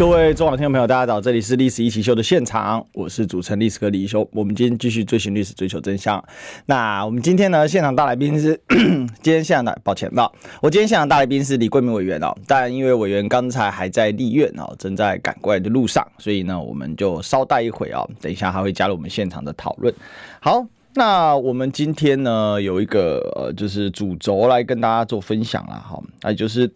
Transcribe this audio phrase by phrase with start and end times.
[0.00, 1.20] 各位中广听众朋友，大家早！
[1.20, 4.26] 这里是历史一起秀的现场，我是主持人历史哥李修。
[4.32, 6.24] 我们今天继续追寻历史，追求真相。
[6.64, 8.58] 那我们今天呢，现场大来宾是
[9.20, 10.22] 今天现场的，抱歉，那
[10.62, 12.34] 我今天现场大来宾是李贵明委员哦。
[12.46, 18.08] 但因为委员刚才还在立院哦，正在赶过来的路上，所以呢，我们就稍待一会哦。
[18.22, 19.94] 等一下还会加入我们现场的讨论。
[20.40, 20.64] 好，
[20.94, 26.72] 那我们今天呢，有一个呃，就是主轴来跟大家做分享了哈，那就是。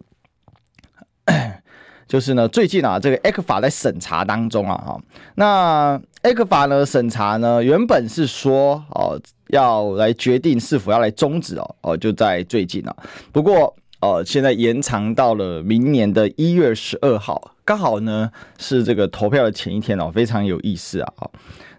[2.07, 5.01] 就是呢，最近啊，这个 ECFA 在审查当中啊，哈，
[5.35, 12.95] 那 ECFA 呢审查呢，原本是说哦，要来决定是否要来终止哦，哦，就在最近啊，
[13.31, 21.13] 不过呃，现在延长到了明年的一月十二号，刚好呢是这个投票的前一天哦，非常有意思啊，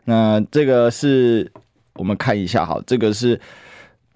[0.05, 1.53] 那这个是
[1.95, 3.41] 我们看一下哈，这个是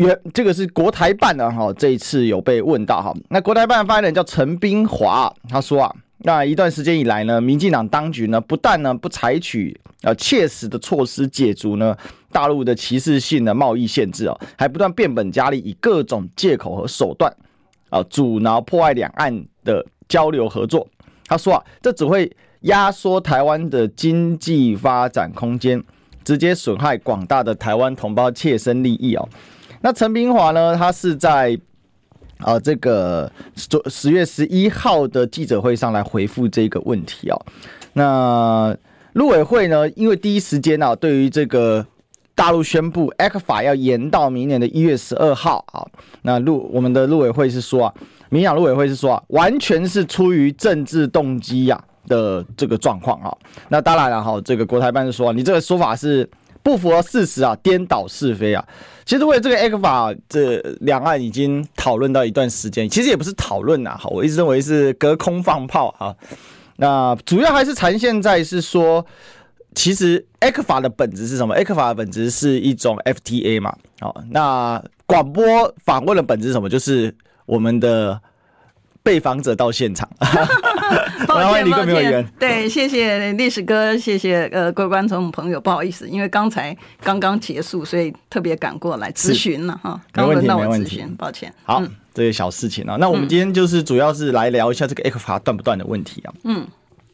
[0.01, 5.95] 原这个是国台办的哈，这一次有被问到哈，那国台办发言人叫陈斌华，他说啊。
[6.23, 11.97] 那一段时间以来呢，民进党当局呢，不但呢不采取呃切实的措施解除呢
[12.31, 17.35] 大陆的歧视性的贸易限制哦，还不断变本加厉，以各种借口和手段
[17.89, 20.87] 啊阻挠破坏两岸的交流合作。
[21.27, 25.83] 他说啊，这只会压缩台湾的经济发展空间，
[26.23, 29.27] 直接损害广大的台湾同胞切身利益哦。
[29.81, 31.59] 那陈斌华呢，他是在。
[32.43, 37.37] 啊，这个十十月十一号的记者会上来回复这个问题啊。
[37.93, 38.75] 那
[39.13, 41.87] 陆委会呢，因为第一时间啊，对于这个
[42.35, 45.85] 大陆宣布 ECFA 要延到明年的一月十二号啊，
[46.23, 47.95] 那陆我们的陆委会是说啊，
[48.31, 53.37] 民养陆委会是说啊，完全是出于政治动机呀的这个状况啊。
[53.69, 56.27] 那当然了哈，这个国台办是说，你这个说法是。
[56.63, 58.63] 不符合事实啊，颠倒是非啊！
[59.11, 66.15] 其实为了这个 A 克法这两岸已经讨论到一段时间，其实也不是讨论呐，好，我一直认为是隔空放炮啊。
[66.77, 69.05] 那主要还是呈现在是说，
[69.75, 76.69] 其实 A 克法的本质是什么？A 克法的本质是一种 FTA 嘛，好，那广播访问的本质是什么？
[76.69, 77.13] 就是
[77.47, 78.21] 我们的。
[79.03, 80.09] 被访者到现场，
[81.27, 91.53] 抱歉，抱歉，对，谢谢历史哥，谢谢呃各位观众朋友，不好意思，因为刚才刚刚结束，所以特别赶过来咨询了哈，刚轮到我咨询，抱歉。
[91.65, 96.67] 好，嗯、这些小事情啊，那我们今天就是主要是来聊一下这个 A 克法断不断的问题啊，嗯。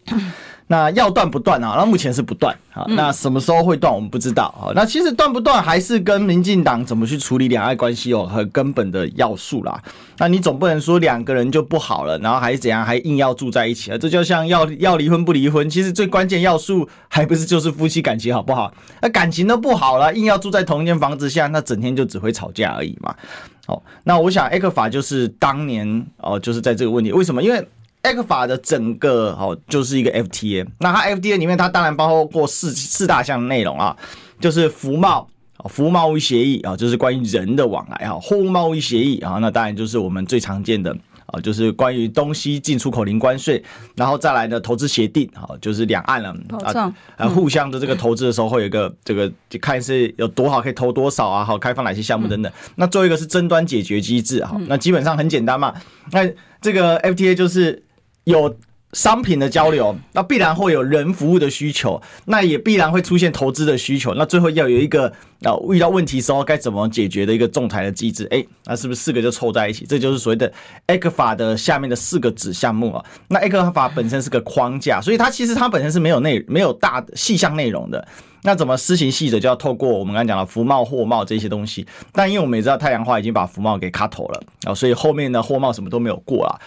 [0.69, 1.77] 那要断不断啊？
[1.79, 2.85] 那目前是不断啊。
[2.89, 4.73] 那什么时候会断，我们不知道啊。
[4.75, 9.81] 那其实断不断还是跟民进党怎么去处理两岸关系有很根本的要素啦。
[10.19, 13.99] 那你总不能说两个人就不好了，然后还是怎样，还硬要住在一起啊？
[13.99, 18.73] 这就像要要离婚不离婚，其实最关键要素还不是就是夫妻感情好不好？
[19.01, 23.15] 那感情都不好了，硬要住在同一间房子下，那整天就只会吵架而已嘛。
[23.67, 27.43] 哦，那我想 ECFA 就是当年哦，就是在这个问题，为什么？
[27.43, 27.69] 因为
[28.15, 33.97] ECFA 的整个哦，就是一个 FTA，那它 FTA 里面它当然包括四四大项内容啊，
[34.41, 35.29] 就是服贸
[35.69, 40.97] 服务贸易协议啊，就是关于人的往来啊，货物贸易协议啊，那当然就是我们最常见的
[41.27, 43.61] 啊，就是关于东西进出口零关税，
[43.97, 52.53] 然后再来的投资协定啊，就是两岸了啊，啊互相的这个投资的时候会有一个这个就看是有多好可以投多少啊，好开放哪些项目等等。
[52.77, 55.75] 那最后一个是争端解决机制哈，那基本上很简单嘛，
[56.13, 56.21] 那
[56.61, 57.83] 这个 FTA 就是。
[58.27, 58.59] 有
[58.97, 65.07] 商品的交流，那必然会有人服务的需求，那也必然会出现投资的需求，那最后要有一个
[65.43, 69.85] 啊遇到问题时候该怎么解决的一个仲裁的机制，哎，那是不是四个就凑在一起？
[69.85, 70.51] 这就是所谓的
[70.87, 73.05] ECFA 的下面的四个子项目啊。
[73.29, 78.09] 那 ECFA 本身是个框架，所以它其实它本身是没有内没有大细项内容的。
[78.45, 81.87] 那怎么施行细则，就要透过我们刚才讲的服贸、货贸这些东西。
[82.13, 86.59] 但因为我们也知道太阳花已经把服贸给卡头了啊，所以后面的货贸什么都没有过了。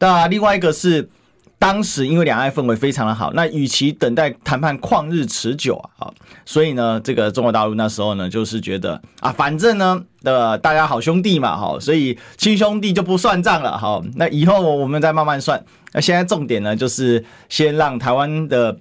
[0.00, 1.08] 那另外一个是，
[1.58, 6.12] 当时因为两岸氛围非常的好，那与其等待谈判旷日持久啊，
[6.44, 14.02] 所以呢，这个中国大陆那时候呢，就是觉得啊，反正呢的大家好兄弟嘛，哈，所以亲兄弟就不算账了，哈。
[14.16, 15.64] 那以后我们再慢慢算。
[15.92, 18.76] 那现在重点呢，就是先让台湾的。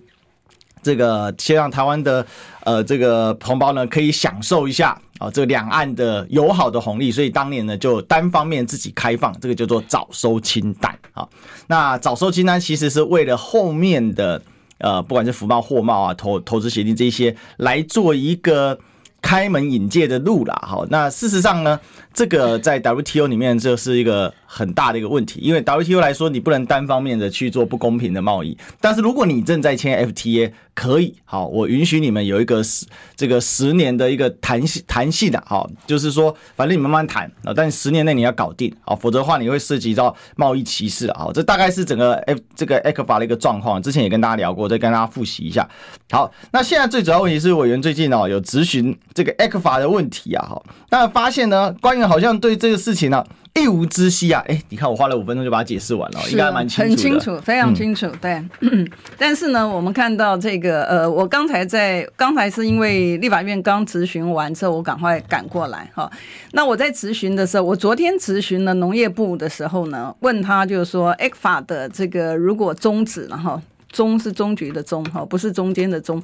[0.86, 2.24] 这个先让台湾的
[2.64, 11.28] 呃这个同胞呢可以享受一下啊，这个两岸的友好的红利，所以当年呢就单方面自己开放，这个叫做早收清单啊。
[11.66, 14.40] 那早收清单其实是为了后面的
[14.78, 18.78] 呃不管是服贸、货贸啊、投投资协定这些来做一个
[19.24, 20.54] 开门引界的路啦。
[20.68, 21.80] 好，那事实上呢，
[22.14, 28.58] 这个在 WTO 里面这是一个很大的一个问题，因为 WTO 来说，你不能单方面的去做不公平的贸易。
[28.80, 41.30] 但是如果你正在签 FTA，可以，好，我允许你们有一个十这个十年的一个弹性弹性的，好，就是说，反正你慢慢谈啊，但十年内你要搞定啊，否则的话你会涉及到贸易歧视啊。
[41.34, 45.68] 这大概是整个 F 这个 ECFA 的一个状况，之前也跟大家聊过，再跟大家复习一下。
[46.12, 53.26] 好，那现在最主要问题是委员最近哦有咨询这个 ECFA 的问题啊，哈，那发现呢，官员好像对这个事情呢。
[53.58, 54.44] 一无知悉啊！
[54.50, 56.90] 哎，你看我花了五分钟就把它解释完了，应该蛮清楚的。
[56.90, 58.06] 很清楚，非常清楚。
[58.06, 58.20] 嗯、
[58.60, 66.12] 对， 但是呢，我们看到这个，呃，我刚才在刚才是因为立法院刚质询完之后，我赶快赶过来哈。
[66.52, 76.22] 那我在质询的时候，我昨天质询了农业部的时候呢，问他就是说，ECFA 的这个如果终止了哈，终是终局的终哈，不是中间的终，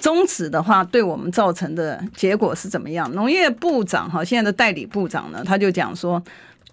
[0.00, 3.08] 终止的话，对我们造成的结果是怎么样？
[3.12, 6.20] 农业部长哈，现在的代理部长呢，他就讲说。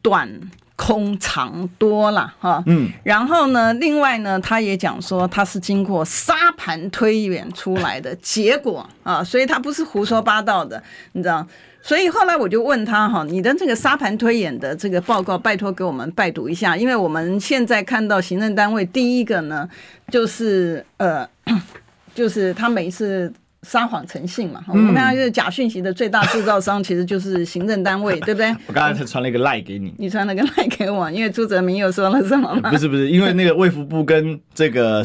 [0.01, 0.30] 短
[0.75, 10.81] 空长多了哈，嗯，然后呢，另外呢，他也讲说他是经过沙盘推演出来的结果啊，所以他不是胡说八道的，
[11.12, 11.45] 你知道？
[11.83, 19.69] 所以后来我就问他哈，你的这个沙盘推演的这个报告，拜托给我们拜读一下，因为我们现在看到行政单位第一个呢，
[20.09, 21.27] 就是呃，
[22.15, 23.31] 就是他每一次。
[23.63, 28.49] 撒谎成性嘛，我们刚才就是假讯息的最大制造商，其实就是行政单位，对不对？
[28.67, 32.71] 我刚才传了一个赖给你，你传了个赖给我，因为朱泽明又说了什么吗？
[32.71, 35.03] 不是不是，因为那个卫福部跟这个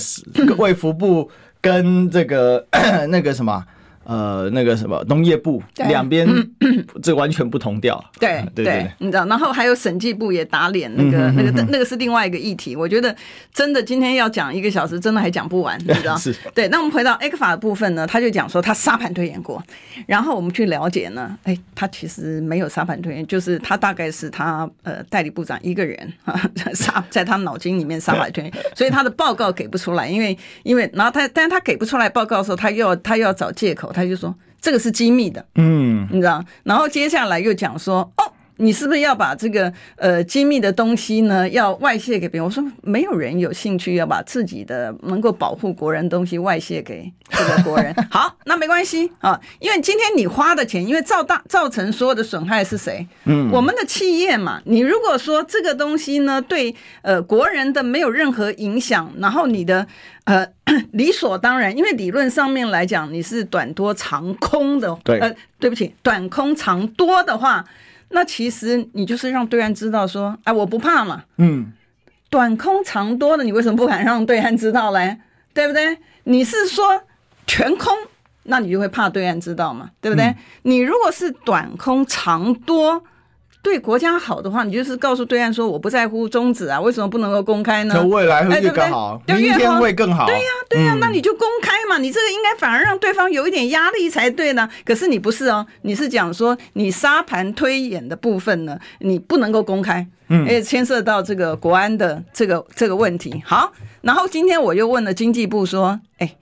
[0.56, 1.30] 卫福部
[1.60, 2.66] 跟这个
[3.10, 3.64] 那个什么。
[4.06, 6.26] 呃，那个什么农业部两边
[7.02, 12.76] 这完全不同调，对对对，你知道，然后还有审计部也打脸，那个那个那个是另外一个议题。
[12.76, 13.14] 我觉得
[13.52, 16.16] 真的今天要讲一个小时，真的还讲不完， 你知道？
[16.16, 16.32] 是。
[16.54, 19.60] 对，那我们回到 ECFA 的部分呢，他就讲说他沙盘推演过，
[20.06, 26.40] 然后我们去了解呢，哎，他其实没有沙盘推演，就是他大概是他呃代理部长一个人 啊
[26.74, 33.92] 沙在他脑筋里面沙盘推演， 所以他的报告给不出来，因为因为然后他但是他给不出来报告的时候，他又要他又要找借口。
[33.96, 38.32] 他就说这个是机密的，嗯，你知道，然后接下来又讲说，哦。
[38.58, 42.44] 你是不是要把这个呃机密的东西呢，要外泄给别人？
[42.44, 47.94] 我说没有人有兴趣要把自己的能够保护国人东西外泄给这个国人。
[48.10, 53.06] 好，那没关系啊，因为今天你花的钱，因为造大造成所有的损害是谁？
[53.24, 54.60] 嗯，我们的企业嘛。
[54.64, 59.86] 你如果说这个东西呢，对呃国人的没有任何影响，然后你的
[60.24, 60.46] 呃
[60.92, 67.64] 理所当然，因为理论上面来讲你是短多长空的，对，呃，对不起，短空长多的话。
[68.10, 71.24] 那其实你就是让对岸知道说，哎，我不怕嘛。
[71.38, 71.72] 嗯，
[72.30, 75.18] 短空长多的，你为什么不敢让对岸知道嘞？
[75.52, 75.98] 对不对？
[76.24, 77.02] 你是说
[77.46, 77.92] 全空，
[78.44, 79.90] 那你就会怕对岸知道嘛？
[80.00, 80.24] 对不对？
[80.26, 83.02] 嗯，你如果是短空长多。
[83.66, 88.00] 对国家好的话，你就是告诉对岸说，我不在乎终止啊，为什么不能够公开呢？
[88.06, 90.24] 未来会更好，哎、明天会更好。
[90.24, 94.70] 对呀、啊，对呀、啊，那你就公开嘛，嗯、你这个应该反而让对方有一点压力才对呢。
[94.84, 103.42] 可是你不是哦，你是讲说你沙盘推演的部分呢，你不能够公开，嗯，也牵涉到这个国安的这个这个问题。
[103.44, 103.72] 好，
[104.02, 106.36] 然后今天我又问了经济部说，哎。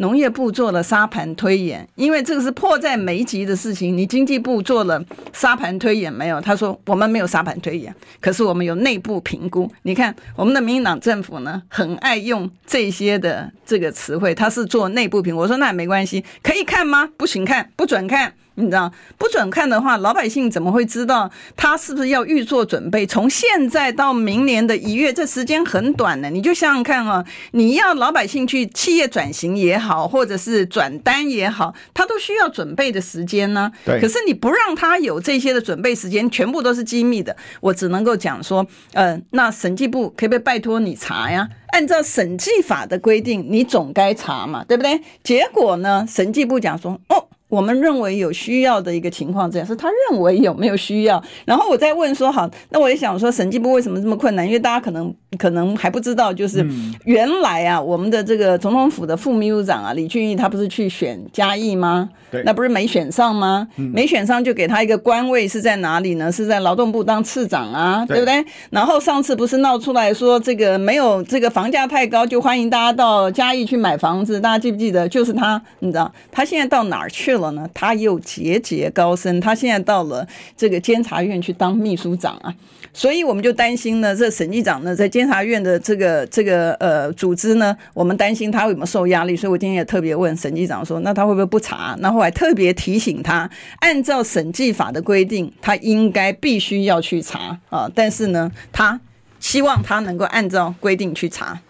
[0.00, 3.96] 农业部做了沙盘推演，因为这个是迫在眉睫的事情。
[3.96, 5.02] 你经济部做了
[5.32, 6.40] 沙盘推演没有？
[6.40, 9.70] 他说我们没有沙盘推演，可是我们有内部评估。
[9.82, 15.42] 你看我们的民进党政府呢，很爱用这些的这个词汇，他是做内部评估。
[15.42, 17.10] 我说那也没关系，可以看吗？
[17.18, 18.32] 不行看，不准看。
[18.60, 23.06] 你知道不准看的话，老百姓怎么会知道他是不是要预做准备？
[23.06, 26.30] 从现在到明年的一月，这时间很短呢。
[26.30, 33.72] 你就想想看啊，你要老百姓去企业转型也好，或者是转单也好，他都需要准备的时间呢。
[33.84, 34.00] 对。
[34.00, 37.34] 可是你不让他有这些的准备时间，全部都是机密的。
[37.60, 41.48] 我只能够讲说，呃，那审计部可不可以拜托你查呀？
[41.68, 45.00] 按照审计法的规定，你总该查嘛，对不对？
[45.22, 47.28] 结果呢，审计部讲说，哦。
[47.50, 51.22] 我们认为有需要的一个情况，这样是他认为有没有需要？
[51.44, 54.46] 然后我再问说，好，那我也想说，审计部为什么这么困难？
[54.46, 56.64] 因为大家可能可能还不知道，就是
[57.04, 62.08] 原来啊，我们的这个总统府的副秘书长啊，李俊毅，他不是去选嘉义吗？
[62.30, 63.66] 对，那不是没选上吗？
[63.74, 66.30] 没选上就给他一个官位是在哪里呢？
[66.30, 68.44] 是在劳动部当次长啊，对不对？
[68.70, 75.08] 然后上次不是闹出来说，这个没有这个房价太高，就欢迎大家到嘉义去买房子，大家记不记得？
[75.08, 77.39] 就是他，你知道他现在到哪儿去了？
[77.40, 82.54] 了呢，他又节节高升，他现在到了这个监察院去当秘书长啊，
[82.92, 91.96] 所以我们就担心呢，这审计长呢，在监察院的这个这个呃组织呢，我们担心他会有没有受压力，所以我今天也特别问审计长说，那他会不会不查？
[92.00, 97.58] 然后还特别提醒他，按照审计法的规定，他应该必须要去查？
[97.68, 97.90] 啊。
[97.94, 99.00] 但是呢，他
[99.40, 101.60] 希望他能够按照规定去查。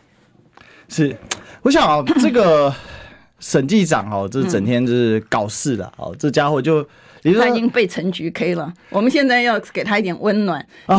[0.89, 1.17] 是，
[1.63, 2.75] 我想，这个
[3.41, 6.87] 审计长哦，这整天就是搞事的哦，这家伙就。
[7.39, 10.99] 他已经被陈局 K 了，我们现在要给他一点温暖啊！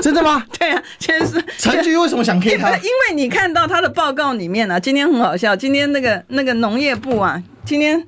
[0.00, 0.46] 真的吗？
[0.56, 2.70] 对啊，其实是陈局为什么想 K 他？
[2.78, 8.00] 因为你看到他的报告里面呢、啊，今天很好笑，今天那个那个农业部啊，今天。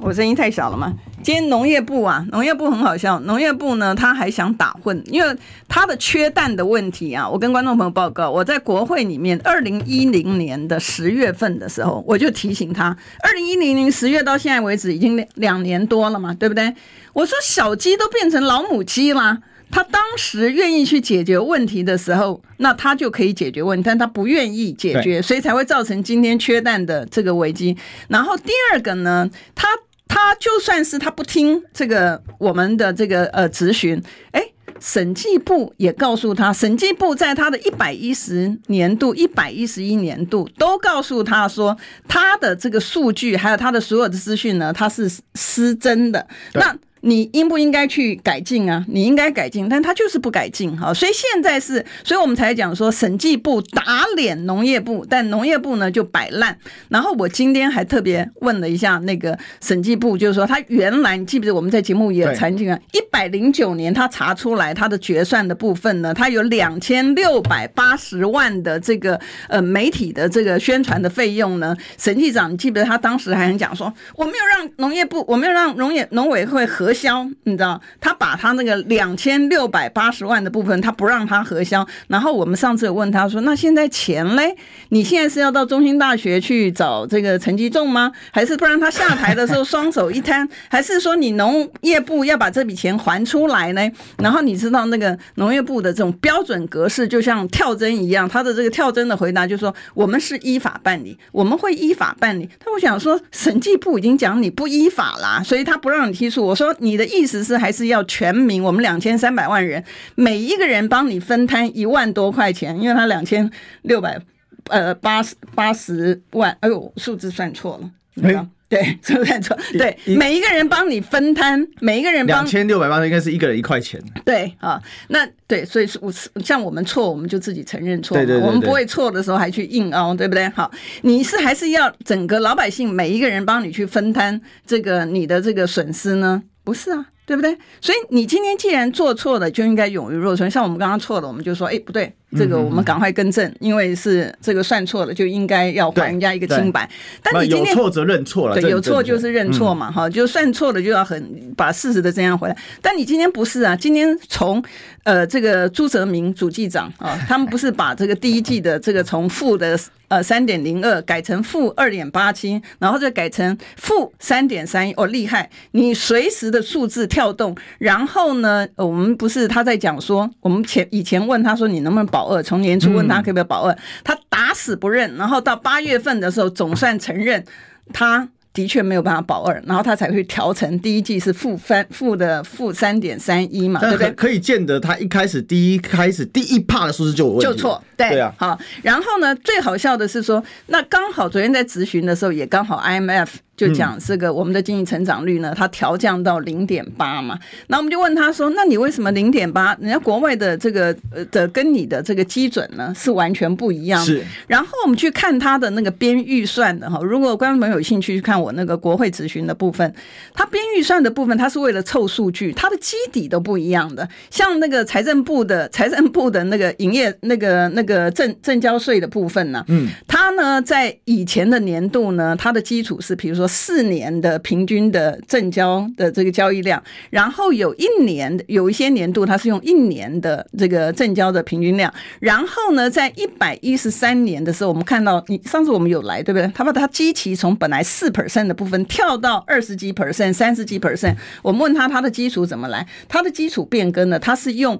[0.00, 0.94] 我声音太小了吗？
[1.22, 3.18] 今天农业部啊，农业部很好笑。
[3.20, 5.36] 农业部呢，他还想打混，因为
[5.68, 7.28] 他的缺蛋的问题啊。
[7.28, 16.72] 我跟观众朋友报告，我在国会里面，二零一零年的十月份的时候，我就提醒他，二零一零年十月到现在为止，已经两两年多了嘛，对不对？
[17.12, 19.38] 我说小鸡都变成老母鸡啦。
[19.70, 27.76] 他当时愿意去解决问题的时候，那他就可以解决问题，但他不愿意解决，所以才会造成今天缺蛋的这个危机。
[28.08, 29.66] 然后第二个呢，他。
[30.08, 34.42] 他就算是他不听这个我们的这个呃咨询，哎，
[34.80, 41.76] 审计部也告诉他，审计部在他的一百一十年度、一百一十一年度都告诉他说，
[42.08, 46.26] 他的这个数据还有他的所有的资讯呢，他是失真的。
[46.54, 48.84] 那你应不应该去改进啊？
[48.88, 56.58] 你应该改进，但他就是不改进哈，所以现在是，所以我们才讲说审计部打脸农业部，但农业部呢就摆烂。
[56.88, 76.88] 然后我今天还特别问了一下那个审计部，就是说他原来你记不记得我们在节目也曾经啊，一百零九年他查出来他的决算的部分呢，他有两千六百八十万的这个呃媒体的这个宣传的费用呢，审计长你记不记得他当时还很讲说，我没有让农业部，我没有让农业农委会核。
[76.98, 81.86] 销，你知道，他把他那个两千六百八十万的部分，他不让他核销。
[82.08, 84.56] 然后我们上次有问他说：“那现在钱嘞？
[84.88, 88.10] 你现在是要到中兴大学去找这个陈吉仲吗？
[88.32, 90.48] 还是不让他下台的时候双手一摊？
[90.68, 93.88] 还是说你农业部要把这笔钱还出来呢？”
[94.18, 106.44] 然后你知道那个农业部的这种标准格式，就像跳针一样，他的这个跳针的回答就是说：“我们是依法办理，我们会依法办理。”但我想说，审计部已经讲你不依法啦，所以他不让你提出。
[106.44, 106.74] 我说。
[106.78, 108.62] 你的意思是还是要全民？
[108.62, 109.82] 我们两千三百万人，
[110.14, 113.50] 每一个人帮你分摊一万多块钱，因为他两千
[113.82, 114.20] 六百
[114.68, 126.12] 呃八十八十万，哎呦，数字算错了，对， 数字算错，对，每一个人帮你分摊，每一个人两千六百万应该是一个人一块钱，对啊，那对，所以是我
[126.44, 130.46] 像我们错，我们就自己承认错，对对，我们不会错的时候还去硬凹，对不对？
[130.50, 130.70] 好，
[131.00, 136.42] 你是还是要整个老百姓每一个人帮你去分摊这个你的这个损失呢？
[136.68, 137.56] 不是啊，对不对？
[137.80, 140.50] 所以你今天既然做错了，就应该勇于若存。
[140.50, 142.14] 像我们刚刚错了，我们就说，哎，不对。
[142.36, 146.88] 这个我们赶快更正，因为是这个算错了，就应该要还人家一个清白。
[147.22, 152.56] 但你今天有错则认错了，对，有错就是认错嘛，哈、嗯，就算错了就要很把事实的真相回来。
[152.82, 154.62] 但你今天不是啊，今天从
[155.04, 165.48] 呃这个朱泽明主记长啊，他们不是把这个第一季的这个从负的呃三点零二改成负二点八七，然后再改成负三点三一，哦，厉害！
[165.70, 172.17] 你随时的数字跳动，然后呢，我们不是他在讲说，我们前以前问他说你能不能保。
[172.18, 177.44] 保二，从年初问他可不可以保二，他打死不认，然后到八月份的时候总算承认，
[177.92, 184.10] 他的确没有办法保二，然后他才会调成第一季是负三负的负三点三一嘛，对不对？
[184.12, 193.28] 可以见得他一开始第一开始第一趴的数字就有问题，就错，对，对啊，好，然后呢，最好笑的是说，那刚好昨天在咨询的时候也刚好 IMF。
[193.58, 197.36] 就讲这个我们的经济成长率呢，它调降到零点八嘛，
[197.66, 199.76] 那我们就问他说，那你为什么零点八？
[199.80, 204.06] 人家国外的这个呃的跟你的这个基准呢是完全不一样的。
[204.06, 204.24] 是。
[204.46, 209.92] 然后我们去看他的那个编预算的哈，如果观众朋友有兴趣去看我那个国会咨询的部分，
[210.32, 214.08] 他编预算的部分，他是为了凑数据，他的基底都不一样的。
[214.30, 223.47] 像那个财政部的财政部的那个营业那个那个证证交税的部分呢，嗯，他呢在以前的年度呢，他的基础是比如说。
[223.48, 236.46] 四年的平均的正交的这个交易量，然后有一年有一些年度它是用一年的这个正交的平均量，然后呢，在一百一十三年的时候，我们看到你上次我们有来对不对？
[236.54, 242.86] 他把它基期从本来四 percent 的部分跳到二十几 percent、三十几 percent，我们问他他的基础怎么来？
[243.08, 244.18] 他的基础变更呢？
[244.18, 244.78] 他是用。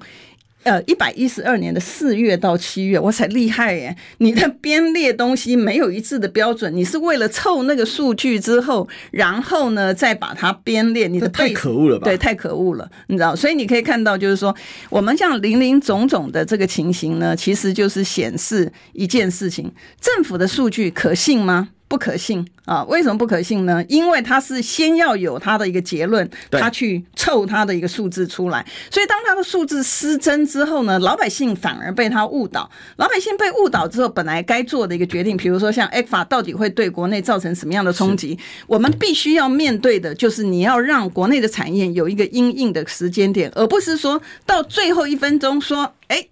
[0.68, 3.96] 呃一百一十二年的四月到七月，我才厉害耶！
[4.18, 12.04] 你的编列东西没有一致的标准，你是为了凑那个数据之后，然后呢再把它编列，你的太可恶了吧？
[12.04, 13.34] 对，太可恶了，你知道？
[13.34, 14.54] 所以你可以看到，就是说
[14.90, 21.70] 我们像林林总总的这个情形呢，其实就是显示一件事情：政府的数据可信吗？
[21.88, 22.84] 不可信啊！
[22.84, 23.82] 为什么不可信呢？
[23.88, 28.64] 因为他是先要有他的一个结论，他去凑他的一个数字出来。
[28.90, 32.70] 所以当他的数字失真之后呢，老百姓反而被他误导。
[32.96, 38.38] 老百姓被误导之后，本来该做的一个决定，比如说像 ECFA 到底会对国内造成什么样的冲击？
[38.66, 46.28] 我们必须要面对的就是你要让国内的产业有一个因应的时间点，而不是说到最后一分钟说，哎。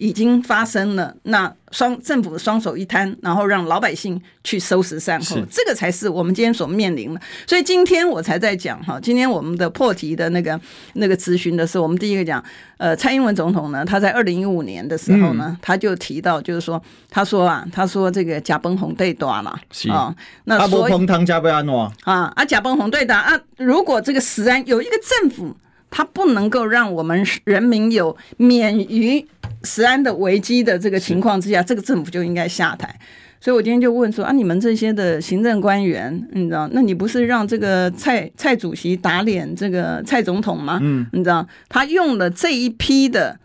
[0.00, 7.20] 已经发生了，那双政府双手一摊，然后让老百姓去收拾善后，这个才是我们今天所面临的。
[7.46, 10.58] 所以今天我才在讲哈，今天我们的破题的那个
[10.94, 12.42] 那个咨询的时候，我们第一个讲，
[12.78, 19.50] 呃，蔡英文总统呢，他在二零一五年的时候呢，他就提到，就是说，他说啊，他说这个假崩红对打了
[19.90, 20.14] 啊，
[20.44, 25.54] 那所以汤加贝安诺啊啊，假崩红对打啊，如果这个食安有一个政府，
[25.90, 29.26] 他不能够让我们人民有免于。
[29.62, 32.98] 食安的危机的这个情况之下，这个政府就应该下台。
[33.42, 40.78] 所以我今天就问说啊，你们这些的行政官员，你知道，那你不是让这个蔡蔡主席打脸这个蔡总统吗？
[40.80, 43.38] 嗯，你知道，他用了这一批的。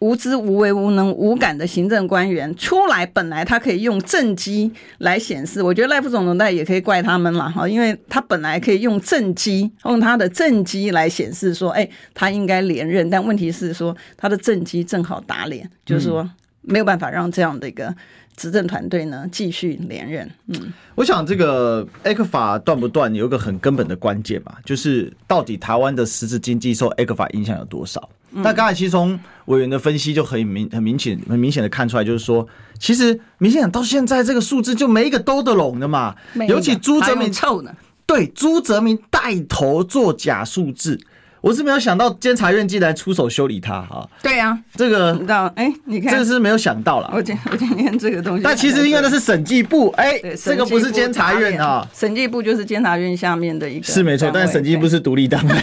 [0.00, 16.28] 无知无为无能无感的行政官员出来，本来他可以用政绩来显示，我觉得赖副总统那也可以怪他们了哈，因为他本来可以用政绩，用他的政绩来显示说，哎，他应该连任，但问题是说他的政绩正好打脸，就是说
[16.62, 17.94] 没有办法让这样的一个
[18.36, 20.30] 执政团队呢继续连任。
[20.46, 28.08] 嗯，我想这个 ECFA 断不断有一个很根本的关键吧，就是到底台湾的实质经济受 ECFA 影响有多少？
[28.32, 32.46] 那刚才其实从委员的分析就很明、很明显、很明显的看出来，就是说，
[32.78, 36.14] 其实明显到现在这个数字就没一个兜得拢的嘛。
[36.48, 37.74] 尤其朱泽民臭呢，
[38.06, 41.00] 对，朱泽民带头做假数字。
[41.40, 44.08] 我是没有想到监察院竟然出手修理他哈。
[44.22, 47.10] 对呀，这个你知道哎，你看，这个是没有想到了。
[47.14, 51.86] 我今我今天这个东西，但其实因为那是审计部哎，这个不是监察院啊。
[51.94, 53.86] 审计部就是监察院下面的一个。
[53.86, 55.54] 是没错，但是审计部是独立单位。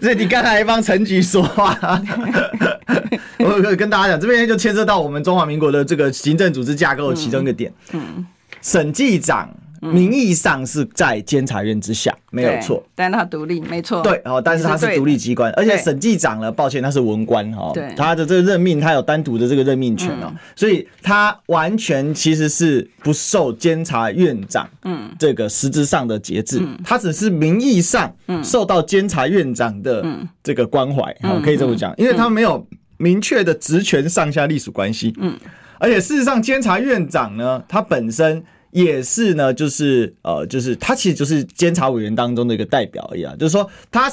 [0.00, 1.76] 所以你刚才还帮陈局说话。
[3.38, 7.72] 我可以跟大家讲，这边就牵涉到我们中华民国的这个行政组织架构的其中一个点。
[7.92, 8.24] 嗯，
[8.62, 9.48] 审计长。
[9.80, 14.02] 名义上是在监察院之下，没有错，但他独立，没错。
[14.02, 25.10] 对，哦，但是他是独立机关，而且审计长呢，抱歉，他是文官哈，他的这个任命，他有单独的这个任命权哦，所以他完全其实是不受监察院长嗯。
[25.18, 28.14] 这个实质上的节制，他只是名义上
[28.44, 30.04] 受到监察院长的
[30.42, 31.10] 这个关怀，
[31.42, 32.66] 可以这么讲，因为他没有
[32.98, 35.34] 明确的职权上下隶属关系，嗯，
[35.78, 38.44] 而且事实上监察院长呢，他本身。
[38.70, 44.10] 也是呢，就是呃，就是他其实就是监察委员当中的一个代表一样，就是说他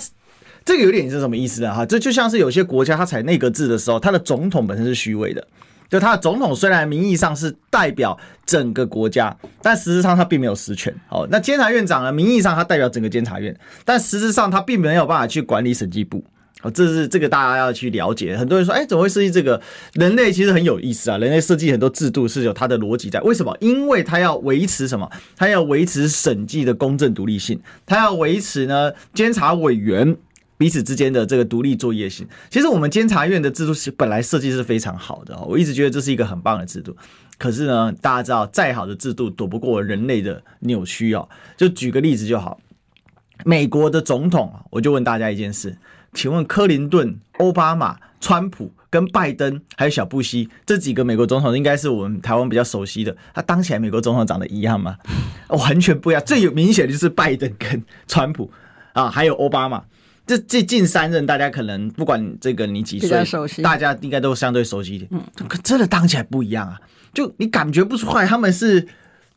[0.65, 1.73] 这个有点是什么意思呢？
[1.73, 5.47] 哈，这就像是有些国家他采内阁制的时候，他的总统本身是虚伪的，
[5.89, 10.93] 就他的总统虽然名义上是代表整个国家，但实质上他并没有实权。
[11.09, 16.23] 哦，那监察院长呢，名义上他代表整个监察院，但实质上他并没有办法去管理审计部。
[16.71, 18.35] 这是这个大家要去了解。
[18.35, 19.61] 很多人说，哎，怎么会设计这个？
[19.93, 21.17] 人类其实很有意思啊。
[21.17, 23.19] 人类设计很多制度是有它的逻辑在。
[23.21, 23.55] 为什么？
[23.59, 25.09] 因为它要维持什么？
[25.35, 30.15] 它要维持审计的公正独立性，它要维持呢监察委员
[30.57, 32.27] 彼此之间的这个独立作业性。
[32.49, 36.95] 其实我们监察院的制度是本来设计是非常好的，我一直觉得这是一个很棒的制度。
[37.37, 41.29] 可是呢，大家知道，再好的制度躲不过人类的扭曲哦。
[41.55, 42.59] 就举个例子就好，
[43.45, 45.77] 美国的总统，我就问大家一件事。
[46.17, 53.15] 请问克林顿、奥巴马、川普跟拜登还有小布希这几个美国总统，应该是我们台湾比较熟悉的。
[53.35, 54.97] 他当起来美国总统长得一样吗？
[55.49, 56.23] 完全不一样。
[56.25, 58.51] 最有明显的就是拜登跟川普
[58.93, 59.83] 啊，还有奥巴马。
[60.25, 63.23] 这这近三任，大家可能不管这个你几岁，
[63.61, 65.07] 大家应该都相对熟悉一点。
[65.11, 66.81] 嗯，可真的当起来不一样啊！
[67.13, 68.87] 就你感觉不出来他们是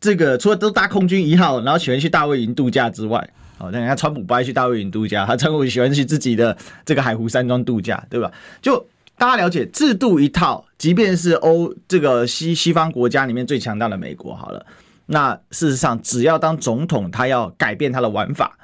[0.01, 3.29] 这个，除了都搭空军一号，然后喜欢去大卫营度假之外。
[3.61, 8.33] 哦，那人家川普不爱去大卫营度假，他川普喜欢去自己的这个海湖山庄度假，对吧？
[8.63, 8.85] 就
[9.19, 14.65] 大家了解制度一套，即便是欧这个西西方国家里面最强大的美国，好了，
[15.07, 18.57] 那事实上只要当总统，他要改变他的玩法。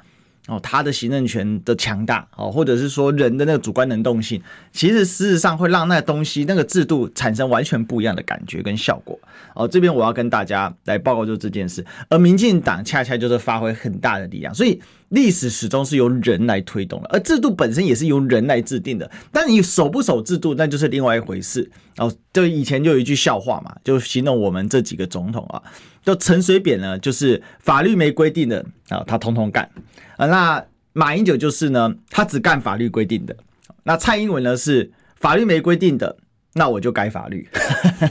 [0.47, 4.41] 哦，他的行政权的强大哦，或者是说人的那个主观能动性，
[4.73, 9.19] 其实事实上会让那东西、那个制度产生完全不一样的感觉跟效果。
[9.55, 14.55] 哦，这边我要跟大家来报告就这件事，而民进党恰恰就是发挥很大的力量。
[14.55, 19.11] 所以历史始终是由人来推动的，而制度本身也是由人来制定的。
[19.33, 21.69] 但你守不守制度，那就是另外一回事。
[21.97, 25.61] 哦，就以前就有一句笑话嘛，就形容我们这几个总统啊，
[26.05, 29.69] 就陈水扁呢，就是法律没规定的啊，他通通干
[30.17, 30.27] 啊。
[30.27, 33.37] 那马英九就是呢，他只干法律规定的。
[33.85, 36.17] 那蔡英文呢，是法律没规定的，
[36.55, 37.49] 那我就改法律。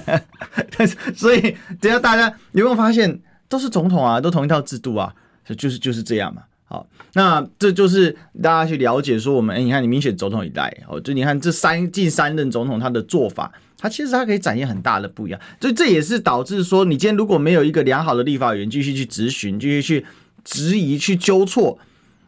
[1.16, 5.14] 所以等下大家有没有发现，都是总统啊，都同一套制度啊，
[5.58, 6.44] 就是就是这样嘛。
[6.68, 20.06] 好，那这就是大家去了解说，我们哎，你看你明显总统以来，哦，就你看这三近三任总统他的做法，他其实他可以展现很大的不一样，所以这也是导致说，你今天如果没有一个良好的立法委员继续去质询，继续去
[20.44, 21.78] 质疑、去纠错。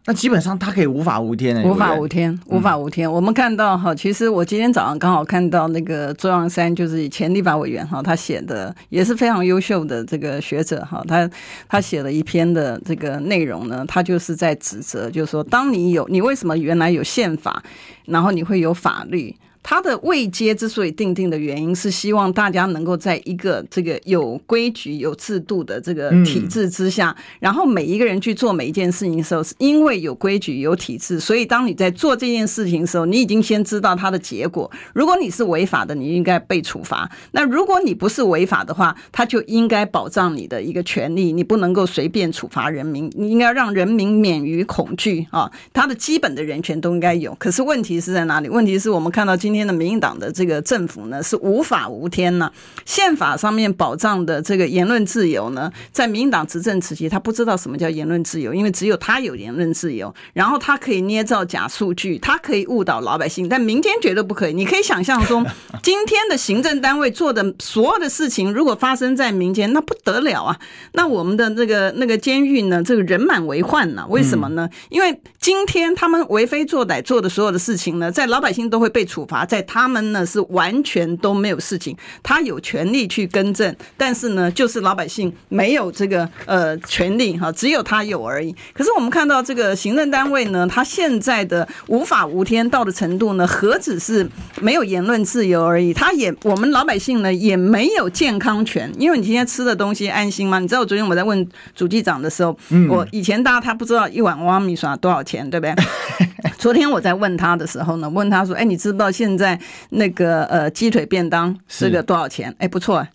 [0.07, 3.11] 那基本上他可以无法无天的，无法无天，无法无天。
[3.11, 11.29] 我们看到哈，其实我今天早上刚好看到那个周扬山，就是前立法委员哈，他写的也是非常优秀的这个学者哈，他
[11.67, 17.61] 他写了一篇的这个内容呢，他就是在指责，就是说，当你有你为什么原来有宪法，
[18.05, 19.35] 然后你会有法律？
[19.69, 34.71] 他的位阶之所以定定的原因是希望大家能够在一个这个有规矩、有制度的这个体制之下，然后每一个人去做每一件事情的时候，是因为有规矩、有体制，所以当你在做这件事情的时候，你已经先知道它的结果。
[34.93, 45.51] 如果你是违法的，你应该被处罚；那如果你不是违法的话，他就应该保障你的一个权利，你不能够随便处罚人民，你应该让人民免于恐惧啊！
[45.73, 47.35] 他的基本的人权都应该有。
[47.35, 48.47] 可是问题是在哪里？
[48.47, 49.56] 问题是我们看到今天。
[49.57, 52.51] 今天的民进党的这个政府呢，是无法无天呢。
[52.85, 64.53] 宪法上面保障的这个言论自由呢，在民进党执政时期，他不知道什么叫言论自由，因为只有他有言论自由，然后他可以捏造假数据，他可以误导老百姓，但民间绝对不可以。
[64.53, 65.43] 你可以想象中，
[65.81, 70.59] 今天的行政单位做的所有的事情，如果发生在民间，那不得了啊！
[70.91, 74.05] 那我们的那个那个监狱呢，这个人满为患呢？
[74.07, 74.69] 为什么呢？
[74.89, 79.46] 因为今天他们为非作歹做的所有的事情呢，在老百姓都会被处罚。
[79.47, 88.53] 在他们呢是完全都没有事情，他有权利去更正，但是呢，就是老百姓没有这个呃权利哈，只有他有而已。
[88.73, 94.29] 可是我们看到这个行政单位呢，他现在的无法无天到的程度呢，何止是
[94.61, 100.59] 没有言论自由而已，他也我们老百姓呢也没有健康权，因为你今天吃的东西安心吗？
[100.59, 102.57] 你知道我昨天我在问主计长的时候，
[102.89, 105.75] 我以前大家他不知道一碗碗米刷多少钱，对不对？
[106.57, 113.05] 昨天我在问他的时候呢，问他说：“哎，你知不知道现在那个呃鸡腿便当是个多少钱？”哎，不错，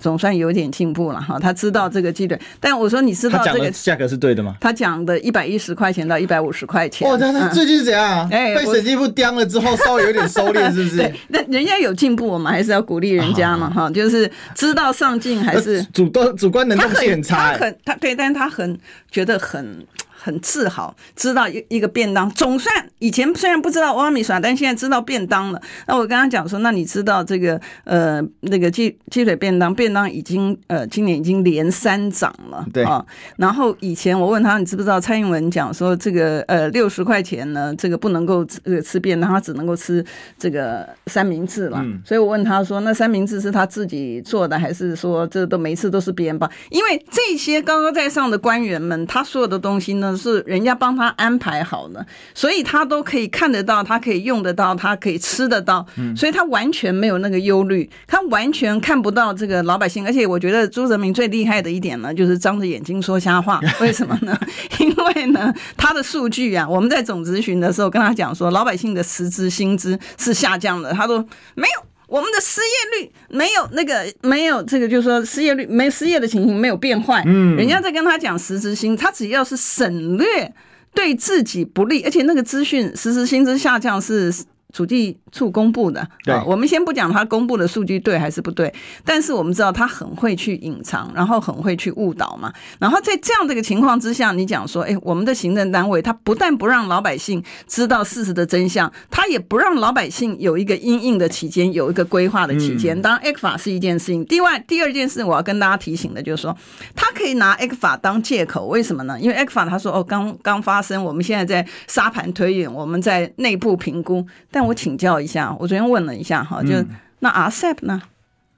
[0.00, 1.38] 总算有点进步了哈。
[1.38, 4.56] 他知道这个鸡腿，但我说你知道这个价格是对的吗？
[4.60, 7.08] 他讲的一百一十块钱到一百五十块钱。
[7.08, 8.28] 哇，他他最近是怎样？
[8.30, 10.96] 哎，被审计部刁了之后，稍微有点收敛， 是不是？
[10.96, 13.88] 对，那人家有进步，我们还是要鼓励人家嘛哈。
[13.90, 18.78] 就是知道上进还是主观主观能动性很差，他很他对，但是他很
[19.10, 19.86] 觉得很。
[20.20, 25.62] 很自豪，知道一一个便当，总算以前虽然不知道欧阿米耍，但现在知道便当了。
[25.86, 33.04] 那我跟他讲说，那你知道这个呃那个鸡鸡腿便当，便当已经呃今年已经连三涨了，对啊。
[33.36, 40.04] 然后以前我问他，你知不知道蔡英文讲说这个呃六十块钱呢，这个不能够吃吃便当，他只能够吃
[40.36, 41.78] 这个三明治了。
[41.80, 46.50] 嗯、所以我问他说，那三明治是他自己做的，还是说这都每次都是别人包？
[46.70, 50.08] 因为这些高高在上的官员们，他所有的东西呢。
[50.18, 52.04] 是人家帮他安排好的，
[52.34, 60.04] 所以他都可以看得到，他可以用得到，他可以吃得到，所以他完全没有那个忧虑，他完全看不到这个老百姓。
[60.04, 63.60] 而且我觉得朱泽民最厉害的一点呢，就是张着眼睛说瞎话。
[63.80, 64.36] 为什么呢？
[64.80, 71.88] 因为呢，他的数据啊，我们在总咨询的时候跟他讲说，老百姓的实质薪资是下降的，他说没有。
[72.08, 77.22] 我们的失业率没有那个没有这个，就是说失业率没失业的情形没有变坏。
[77.26, 80.52] 嗯，人家在跟他讲实质薪，他只要是省略
[80.92, 84.34] 对自己不利，而且那个资讯实时薪资下降是。
[84.72, 88.72] 主计处公布的，对，我们先不讲他公布的数据对还是不对，
[89.04, 92.52] 但是我们知道他很会去隐藏，然后很会去误导嘛。
[92.78, 103.00] 然后在这样的一个情况之下，你讲说，哎，我们的行政单位他不但不让老百姓知道事实的真相，他也不让老百姓有一个因应的期间，有一个规划的期间。
[103.00, 104.24] 当然，ECFA 是一件事情。
[104.28, 106.54] 另外，第二件事我要跟大家提醒的就是说，
[106.94, 109.18] 他可以拿 ECFA 当借口，为什么呢？
[109.18, 114.26] 因为 ECFA 他说，哦，刚刚发生，我们现在在沙盘推演，我们在内部评估。
[114.50, 116.84] 但我请教一下，我昨天问了一下哈，就
[117.20, 118.02] 那 RCEP 呢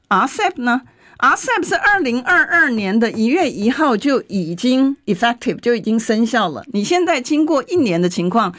[0.09, 0.83] ？RCEP 呢
[1.19, 6.65] ？RCEP 是二零二二年的一月一号就已经 effective 就已经生效了。
[6.73, 8.55] 你现在经过一年的情况，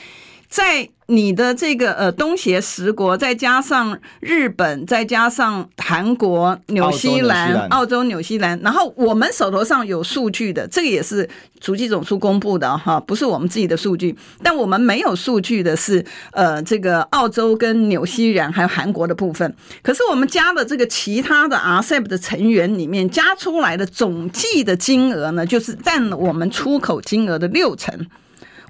[0.51, 11.27] 在你的这个呃东协十国，再加上日本，再加上韩国、纽西兰、澳洲、纽西兰，然后我们手头上有数据的，这个也是
[11.61, 14.13] 足迹总数公布的哈，不是我们自己的数据。
[14.43, 19.55] 但我们没有数据的是呃这个澳洲跟纽西兰还有韩国的部分。
[19.81, 28.05] 可是我们加的这个其他的 RCEP 的成员里面加出来的总计的金额呢，就是占了我们出口金额的六成。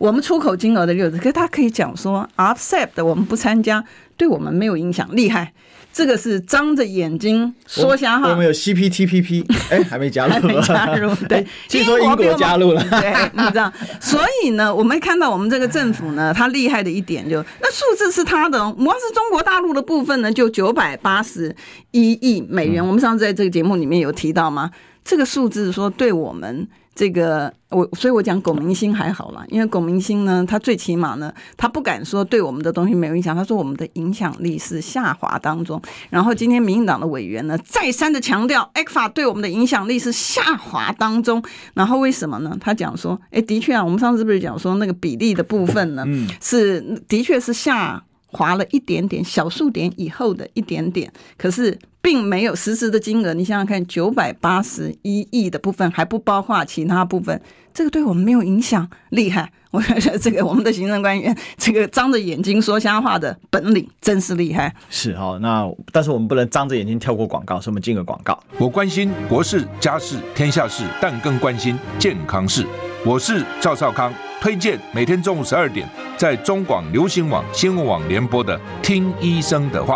[0.01, 3.83] 我们出口金额的六成，可是他可以讲说，RCEP 的我们不参加，
[4.17, 5.53] 对我们没有影响，厉害。
[5.93, 8.31] 这个是张着眼睛说瞎话。
[8.31, 11.13] 我们有 CPTPP，哎，还没加入， 还没加入。
[11.29, 12.83] 对， 听说英国加入了。
[12.89, 13.71] 对，你知道。
[14.01, 21.55] 所以呢，我们看到我们这个政府呢，它厉害的一点就，那数字是它的，我们是中国大陆的部分呢，就九百八十
[21.91, 22.83] 一亿美元。
[22.83, 24.71] 我们上次在这个节目里面有提到吗？
[25.05, 26.67] 这个数字说对我们。
[26.93, 35.81] 这个我，所以我讲龚明星还好啦，因为龚明星呢，他最起码呢，他不敢说对我们的东西没有影响，他说我们的影响力是下滑当中。
[36.09, 41.41] 然后今天民进党的委员呢，再三的强调，ECFA 对我们的影响力是下滑当中。
[41.73, 42.55] 然后为什么呢？
[42.59, 46.05] 他讲说，哎，的确啊，我们上次不是讲说那个比例的部分呢，
[46.41, 48.03] 是的确是下。
[48.33, 53.33] 滑了一点点，小数点以后的一点点，可是并没有实质的金额。
[53.33, 57.41] 你想想看，九百八十一亿的部分还不包括其他部分，
[57.73, 59.51] 这个对我们没有影响，厉害！
[59.71, 64.75] 我觉得这个我们的行政官员，这个张着眼睛说瞎话的本领真是厉害。
[64.89, 68.37] 是哦，那但是我们不能张着眼睛跳过广告，所以我们进个广告。
[68.57, 72.65] 我关心国事、家事、天下事，但更关心健康事。
[73.05, 74.13] 我是赵少康。
[74.41, 75.87] 推荐每天中午十二点
[76.17, 79.95] 在中广流行网新闻网联播的《听医生的话》，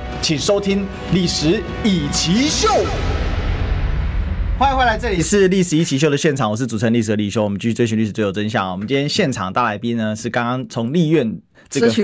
[0.21, 2.67] 请收听《历史易起 SHOW》。
[4.55, 7.43] 欢迎回来，这里是《历史易起 SHOW》的现场，我是主持人历史的李修。
[7.43, 8.71] 我们继续追寻历史最有真相。
[8.71, 11.35] 我们今天现场大来宾呢，是刚刚从立院
[11.69, 12.03] 这个飞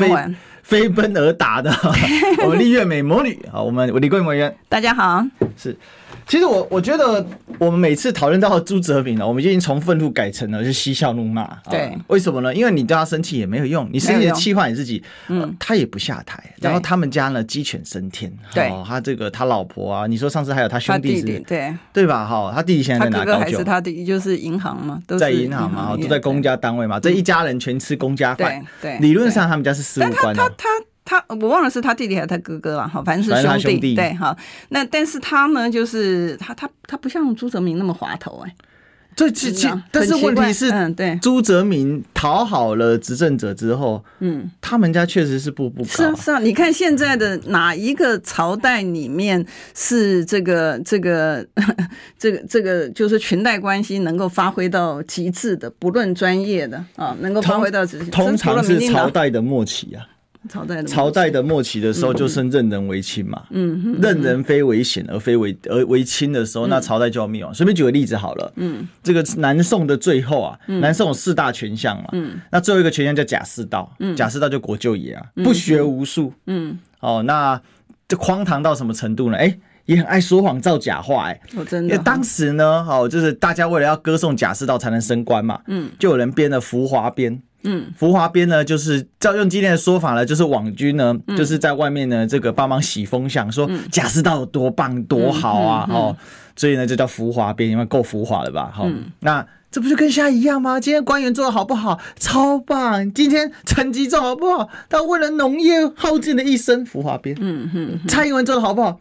[0.63, 1.71] 飞奔而达的
[2.43, 5.23] 我们立院美魔女啊，我们李桂美委员，大家好，
[5.55, 5.77] 是。
[6.27, 7.25] 其实我我觉得，
[7.57, 11.47] 我们每次讨论到朱泽民呢，我们已经从愤怒改成了就嬉笑怒骂。
[11.69, 12.53] 对，为什么呢？
[12.53, 16.43] 因为你对他生气也没有用，你生气的气坏你自己，嗯，他也不下台。
[16.59, 18.31] 然后他们家呢鸡犬升天。
[18.53, 22.25] 对，他这个他老婆啊，你说上次还有他兄弟是，对对吧？
[22.25, 23.23] 哈，他弟弟现在在哪？
[23.23, 28.61] 高就他弟弟就是银行嘛，都在银行嘛，都在公家单位嘛，这一家人全吃公家饭。
[28.81, 30.35] 对，理论上他们家是事务官。
[30.35, 30.55] 他他。
[30.57, 30.86] 他
[31.27, 34.35] 我忘了是他弟弟还是他哥哥了哈，反正是兄弟，兄弟对哈。
[34.69, 38.55] 那但是他呢，就是他他他不像朱泽明那么滑头哎、欸。
[39.15, 45.89] 这这这，但是问题是，嗯，对，朱泽明讨好了执政者之后，嗯，他们家确实是步步高。
[45.89, 49.43] 是啊是啊，你看现在的哪一个朝代里面
[49.73, 51.43] 是这个这个
[52.19, 58.05] 这个这个就是裙带关系能够发挥到极致的，不论专业的啊，能够发挥到极致。
[58.11, 60.05] 通常是朝代的末期啊。
[60.47, 63.43] 朝代的朝代的末期的时候，就升任人唯亲嘛。
[63.51, 67.53] 嗯嗯，任人非为贤而非为而为亲的时候，那朝代就要灭亡。
[67.53, 68.51] 随便举个例子好了。
[68.55, 72.09] 嗯，这个南宋的最后啊，南宋有四大权相嘛。
[72.13, 73.93] 嗯，那最后一个权相叫贾似道。
[73.99, 76.33] 嗯，贾似道就国舅爷啊，不学无术。
[76.45, 77.61] 嗯，哦，那
[78.07, 79.37] 这荒唐到什么程度呢？
[79.37, 81.25] 哎，也很爱说谎造假话。
[81.25, 81.93] 哎，我真的。
[81.93, 85.59] 因为当时呢，哦，就是大家为了要歌颂贾似道才能升官嘛。
[85.67, 87.41] 嗯，就有人编了浮华编。
[87.67, 96.15] 嗯，浮华边呢，就是照用今天的说法呢，就是网军呢，就是在外面呢，这个帮忙洗风向，说贾似道有多棒多好啊，哦，
[96.55, 98.71] 所以呢，就叫浮华边，因为够浮华了吧？
[98.73, 98.87] 好，
[99.19, 100.79] 那这不就跟现在一样吗？
[100.79, 101.99] 今天官员做的好不好？
[102.17, 103.11] 超棒！
[103.13, 104.69] 今天成绩做好不好？
[104.87, 107.35] 他为了农业耗尽了一生，浮华边。
[107.39, 108.97] 嗯哼，蔡英文做的好不好？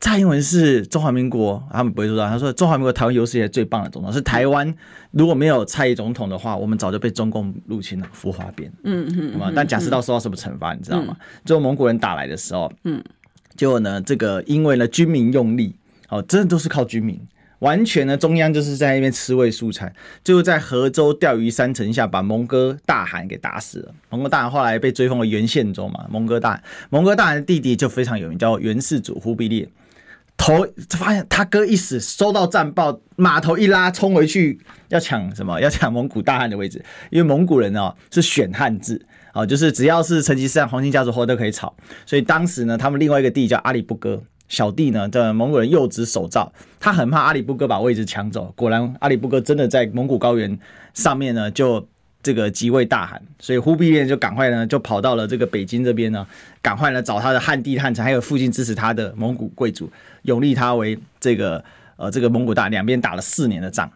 [0.00, 2.28] 蔡英文是中华民国，他们不会说的。
[2.28, 4.72] 他说中华民国台湾有史以来最棒的总统，是台湾。
[5.10, 8.06] 如果没有蔡总统的话，我们早就被中共入侵了。
[8.12, 9.06] 浮华变，嗯
[9.36, 9.52] 嗯？
[9.56, 11.16] 但贾似道受到什么惩罚，你知道吗？
[11.44, 13.02] 最后蒙古人打来的时候，嗯，
[13.56, 15.74] 结果呢，这个因为呢军民用力，
[16.08, 17.20] 哦，真的都是靠军民，
[17.58, 23.94] 完全呢中央就是在那边吃味素产，最后在河州钓鱼山城下把蒙哥大汗给打死了。
[24.10, 29.68] 蒙哥大汗后来被追封为元宪宗嘛，蒙哥大汗，蒙哥大汗的弟弟就非常有名，叫元世祖忽必烈。
[30.38, 35.60] 头发现他哥一死，收到战报，码头一拉，冲回去要抢什么？
[35.60, 41.74] 要抢蒙古大汗的位置，因为蒙古人哦是选汉字好，就是只要是成吉思汗黄金家族后都可以炒。
[42.06, 48.52] 所以当时呢，他们另外一个弟叫阿里不哥，小弟呢的蒙古人右执手赵，他很怕阿里不哥把位置抢走。
[48.56, 50.58] 果然，阿里不哥真的在蒙古高原
[50.94, 51.86] 上面呢，就
[52.28, 56.26] 这个即位大汗，所以忽必烈就赶快呢就跑到了这个北京这边呢，
[56.60, 59.90] 赶快呢找他的汉地汉臣，还有附近支持他的蒙古贵族，
[60.24, 61.64] 拥立他为这个
[61.96, 63.90] 呃这个蒙古大，两边打了四年的仗，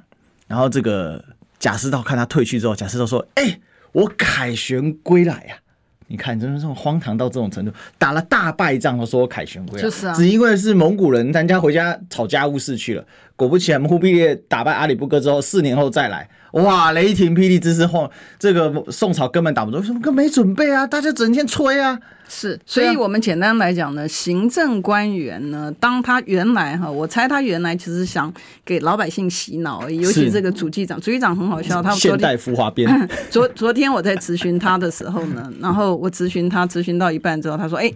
[0.49, 1.23] 然后这个
[1.59, 3.61] 贾似道看他退去之后，贾似道说：“哎、欸。”
[3.93, 5.61] 我凯旋归来呀、啊！
[6.07, 13.05] 你看，真是这种荒唐到这种程度，打了大败仗都说凯旋归来，就是啊，只因为是蒙古人，人家回家吵家务事去了。
[13.37, 20.87] 果不其然，忽必烈打败阿里不哥之后，四年后再来，哇，雷霆霹雳之势，后这个宋朝根本打不住，什么更没准备啊？
[20.87, 21.99] 大家整天吹啊。
[22.29, 28.33] 是，所以我们简单来讲呢，行政官员呢，当他原来哈，我猜他原来其实想
[28.65, 33.09] 给老百姓洗脑而已，尤其这个主机长，主机长很好笑，他现代浮华编。
[33.29, 37.93] 昨昨天我在咨询他的时候呢，然后我咨询他，咨询到一半之后，他说：“哎，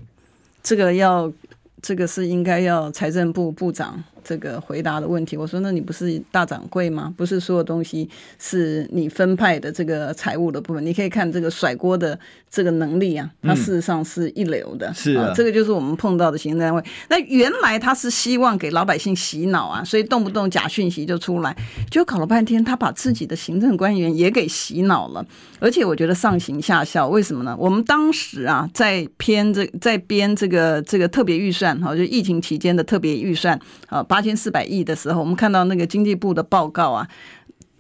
[0.63, 1.33] 这个要，
[1.81, 7.15] 这个是应该要财政部部长。”这个回答的问题，我说，那你不是大掌柜吗？
[7.17, 8.11] 不是所有东西
[8.41, 12.19] 是你分派的这个财务的部分，你可以看这个甩锅的
[12.51, 14.93] 这个能力啊，它事实上是一流的。
[14.93, 16.83] 是啊，这个就是我们碰到的行政单位。
[17.09, 21.57] 那原来他是希望给老百姓洗脑啊，所以动不动假讯息就出来，
[21.89, 25.25] 就搞了半天，他把自己的行政官员也给洗脑了。
[25.61, 27.57] 而且我觉得上行下效，为什么呢？
[27.57, 34.03] 我们当时啊，在编这在编这个这个特别预算哈，就疫情期间的特别预算啊。
[34.17, 37.07] 八千四百亿的时候，我们看到那个经济部的报告啊，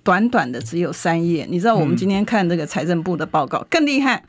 [0.02, 1.46] 短短的只有三页。
[1.48, 4.22] 你知道我们今天看这个财政部的报告更厉害，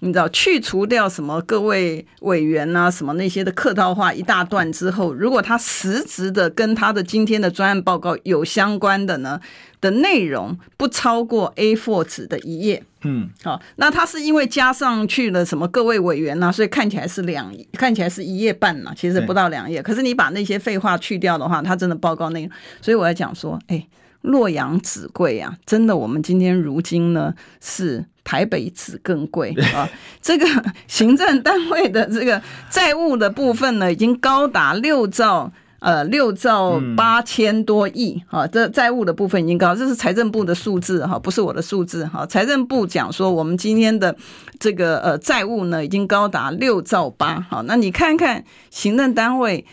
[0.00, 9.40] 你知道去除掉什么各位委员啊什么那些的客套话一大段之后，如果他实质的跟他的今天的专案报告有相关的呢
[9.80, 12.82] 的内容，不超过 A4 纸的一页。
[13.02, 19.80] 嗯，好，那他是因为加上去了什么各位委员呐、啊，所以看起来是两，看起来是一页半呐，其实不到两页。
[19.80, 22.50] 可是你把那些废话去掉的话，他真的报告内容。
[22.82, 23.88] 所以我要讲说，哎、欸，
[24.26, 29.88] 洛阳纸贵啊，真的，我们今天如今呢是台北纸更贵啊。
[30.20, 30.46] 这个
[30.86, 35.52] 行政单位的这个债务的部分呢，已经高达六兆。
[35.78, 42.24] 呃，六兆八千多亿，哈、嗯，这债务的部分已经高，这是财政部的数字，哈，不是我的数字，哈。
[42.26, 44.16] 财政部讲说，我们今天的
[44.58, 49.66] 这个呃债务呢，已经高达六兆八，好，那你看看行政单位，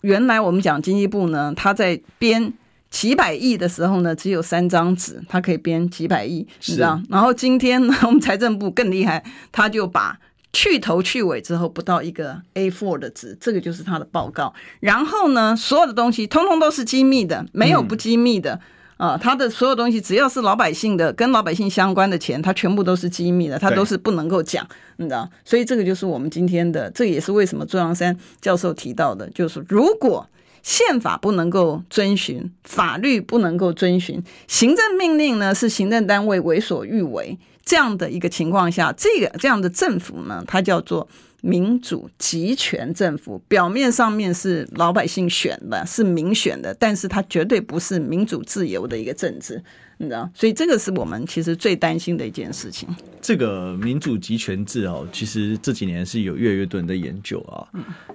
[0.00, 2.52] 原来我们讲经济部呢，他在编
[2.90, 7.00] 几百亿的时候呢，只有三张纸，它可以编几百亿，你知道？
[7.08, 10.18] 然后今天呢， 我们财政部更厉害，他就把。
[10.50, 14.52] 去头去尾之后不到一个 A4 的纸，这个就是他的报告。
[14.80, 18.58] 然后呢，所有的东西通通都是机密的，没有不机密的
[18.96, 19.16] 啊。
[19.16, 25.28] 他的所有东西只要是老百姓的、跟老百姓相关的钱，他全部都是机密的，他都是不能够讲，你知道？
[25.44, 30.26] 所以这个就是我们今天的，这也是为什么周阳山教授提到的，就是如果
[30.62, 37.38] 宪法不能够遵循，法律不能够遵循，行政命令呢是行政单位为所欲为。
[37.64, 41.06] 这样的一个情况下，这个这样的政府呢，它叫做
[41.42, 43.38] 民主集权政府。
[43.46, 49.62] 表面上面是老百姓选的，是民选的，但是它绝对不是民主自由的一个政治，
[49.98, 50.30] 你知道？
[50.32, 52.88] 所以这个是我们其实最担心的一件事情。
[53.20, 57.66] 这个民主集权制哦，其实这几年是有越来越多人的研究啊，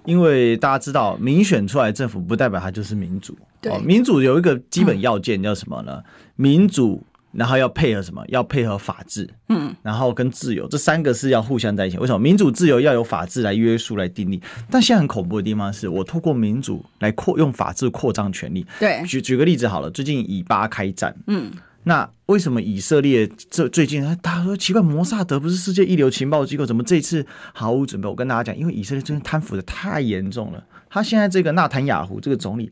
[0.06, 3.38] 因为大家知道，民选出来政府不代表它就是民主。
[3.62, 6.02] 对，民主有一个基本要件叫什么呢？
[6.36, 7.04] 民主。
[7.36, 8.24] 然后要配合什么？
[8.28, 11.98] 要配合法治，嗯，然后跟自由，这三个是要互相在一起。
[11.98, 12.20] 为什么？
[12.20, 14.40] 民主自由要有法治来约束、来定义。
[14.70, 18.64] 但现在很恐怖的地方是，我透过民主来扩用法治扩张权力。
[18.80, 21.52] 对，举举个例子好了，最近以巴开战，嗯，
[21.84, 28.08] 那为什么以色列这最近他他说奇怪，摩萨德不是世界一流情报机构，怎么这次毫无准备？
[28.08, 30.64] 我跟大家讲，因为以色列最近贪腐的太严重了。
[30.90, 32.72] 他现在这个纳坦雅胡这个总理。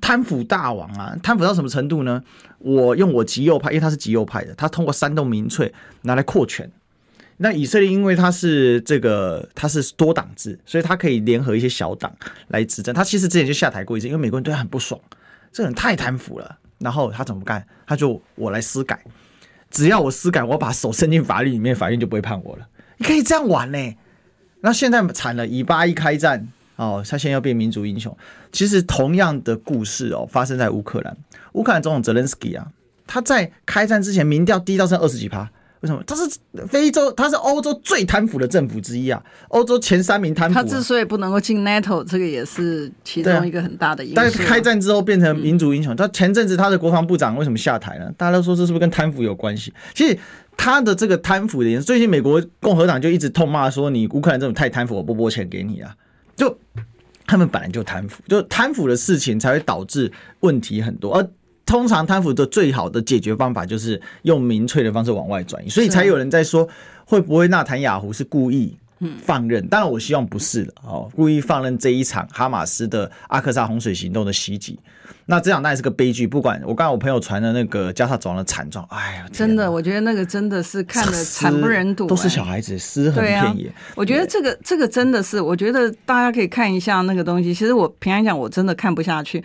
[0.00, 1.16] 贪腐大王啊！
[1.22, 2.20] 贪腐到什么程度呢？
[2.58, 6.68] 我用我极右派，因为他是极右派的，他通过煽动民粹拿来扩权。
[7.36, 12.12] 那以色列因为他是这个他是多党制，所以他可以联合一些小党
[12.48, 12.92] 来执政。
[12.92, 15.00] 他其实之前就下台过一次，因为美国人对他很不爽，
[15.52, 16.58] 这个人太贪腐了。
[16.78, 17.66] 然后他怎么干？
[17.86, 19.02] 他就我来司改，
[19.70, 22.68] 只要我司改，我把手伸进法律里面，法院就不会判我了。
[22.98, 23.96] 你可以这样玩呢？
[24.60, 26.48] 那现在惨了，以巴一开战。
[26.76, 28.14] 哦，他现在要变民族英雄。
[28.52, 31.16] 其实同样的故事哦，发生在乌克兰。
[31.52, 32.68] 乌克兰总统泽连斯基啊，
[33.06, 35.50] 他在开战之前民调低到剩二十几趴。
[35.80, 36.02] 为什么？
[36.06, 36.22] 他是
[36.68, 40.54] 非洲，他是欧洲最贪腐的政府之一啊，欧洲前三名贪腐。
[40.54, 44.16] 他之所以不能够进 NATO，这个也是其中一个很大的因素。
[44.16, 45.94] 但是开战之后变成民族英雄。
[45.94, 48.10] 他前阵子他的国防部长为什么下台呢？
[48.16, 49.72] 大家都说这是不是跟贪腐有关系？
[49.94, 50.18] 其实
[50.56, 55.94] 他的这个贪腐的原因，最近美国共和党就一直痛骂说，你乌克兰这种太贪腐，我不拨钱给你啊！
[56.34, 56.58] 就
[57.26, 61.14] 他们本来就贪腐，就贪腐的事情才会导致问题很多。
[61.14, 61.28] 而
[61.66, 66.66] 通常贪腐的最好的解决方法就是用民粹的方式往外转移，所以才有人在说，
[67.04, 68.78] 会不会纳坦雅胡是故意
[69.24, 69.66] 放任？
[69.66, 74.78] 当然，我希望不是的哦，故意放任这一场哈马斯的阿克萨洪水行动的袭击。
[75.28, 76.24] 那这样那也是个悲剧。
[76.24, 83.68] 不管我刚才我朋友传的那个加沙走廊的惨状，哎呀，真的，我觉得那个真的是看的惨不忍睹，欸，都是小孩子尸横遍野。
[83.96, 87.52] 我觉得这个这个真的是，我觉得大家可以看一下那个东西。
[87.52, 89.42] 其实我平常讲，我真的看不下去。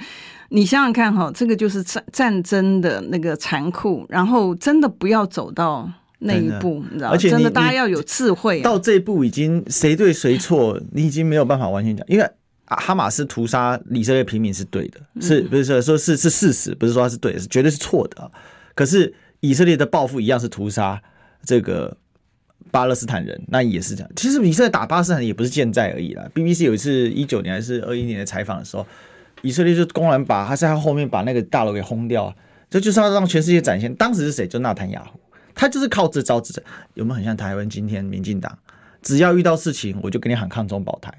[0.51, 5.89] 你想想看哈，这个就是战战争的那个残酷，然后真的不要走到
[6.19, 7.09] 那一步，你知道？
[7.09, 8.63] 而且真的大家要有智慧，啊。
[8.63, 12.29] 到这一步已经谁对谁错，你已经没有办法完全讲，因为。
[12.73, 16.73] 哈马斯屠杀以色列平民是对的，是不是说说是是事实？
[16.73, 18.31] 不是说他是对的，是绝对是错的。
[18.73, 21.01] 可是以色列的报复一样是屠杀
[21.43, 21.97] 这个
[22.71, 24.09] 巴勒斯坦人，那也是这样。
[24.15, 26.25] 其实以色列打巴勒斯坦也不是现在而已啦。
[26.33, 28.87] BBC 有一次一九年还是二一年的采访的时候，
[29.41, 32.35] 以色列就公然把他在他后面把那个大楼给轰掉啊，
[32.69, 34.47] 这就是要让全世界展现当时是谁？
[34.47, 35.19] 就纳坦雅胡，
[35.53, 36.63] 他就是靠这招子。
[36.93, 38.57] 有没有很像台湾今天民进党？
[39.01, 41.11] 只要遇到事情，我就跟你喊抗中保台。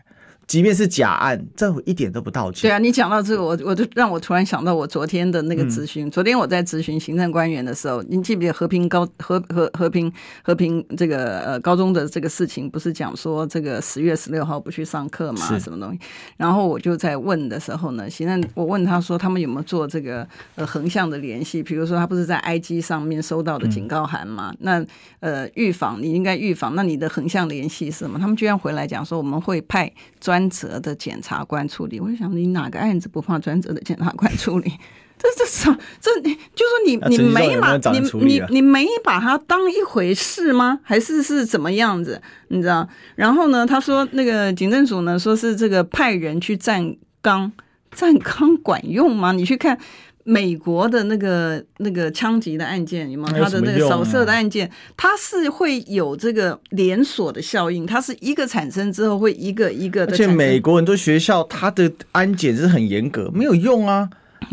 [0.47, 2.68] 即便是假案，政府一点都不道歉。
[2.68, 6.07] 对啊，你讲到这个，我我就让我突然想到我昨天的那个咨询。
[6.07, 10.12] 嗯、昨天我在咨询行政官员的时候，你记不记得和平高和和和平
[10.43, 15.59] 和平这个呃高中的这个事情，不是讲说这个十月十六号不去上课吗？
[15.59, 15.99] 什么东西？
[16.36, 20.26] 然后我就在问的时候呢，行政我问他说，他们有没有做这个
[20.57, 21.62] 呃横向的联系？
[21.62, 24.53] 比如说他不是在 IG 上面收到的警告函吗？
[24.53, 24.84] 嗯、那
[25.20, 28.18] 呃预防你应该预防，那你的横向联系是什么？
[28.18, 29.90] 他们居然回来讲说，我们会派
[30.20, 30.32] 专。
[30.33, 34.72] 专责的检察官处理，我就想你哪个案子不怕专责的检察官处理？
[35.18, 36.11] 这这啥这？
[36.22, 40.80] 就说你你没把你你你没把他当一回事吗？
[40.83, 42.22] 还是是怎么样子？
[42.49, 42.89] 你知道？
[43.14, 43.66] 然后呢？
[43.66, 47.53] 他说那个警政署呢，说是这个派人去站岗，
[47.91, 49.33] 站岗管用吗？
[49.33, 49.78] 你去看。
[50.25, 54.70] 美国的那个那个枪击的案件，有没有他的那个扫射的案件？
[54.97, 60.12] 它是会有这个连锁的效应，它是一个产生之后会一个一个的。
[60.12, 64.09] 而且美国很多学校，它的安检是很严格，没有用啊，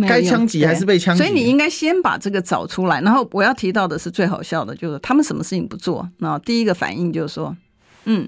[0.07, 1.23] 该枪击还是被枪击。
[1.23, 2.99] 所以你应该先把这个找出来。
[3.01, 7.55] 然后我要提到的是最好笑的，就是他们什么事情不做，那第一个反应就是说，
[8.05, 8.27] 嗯，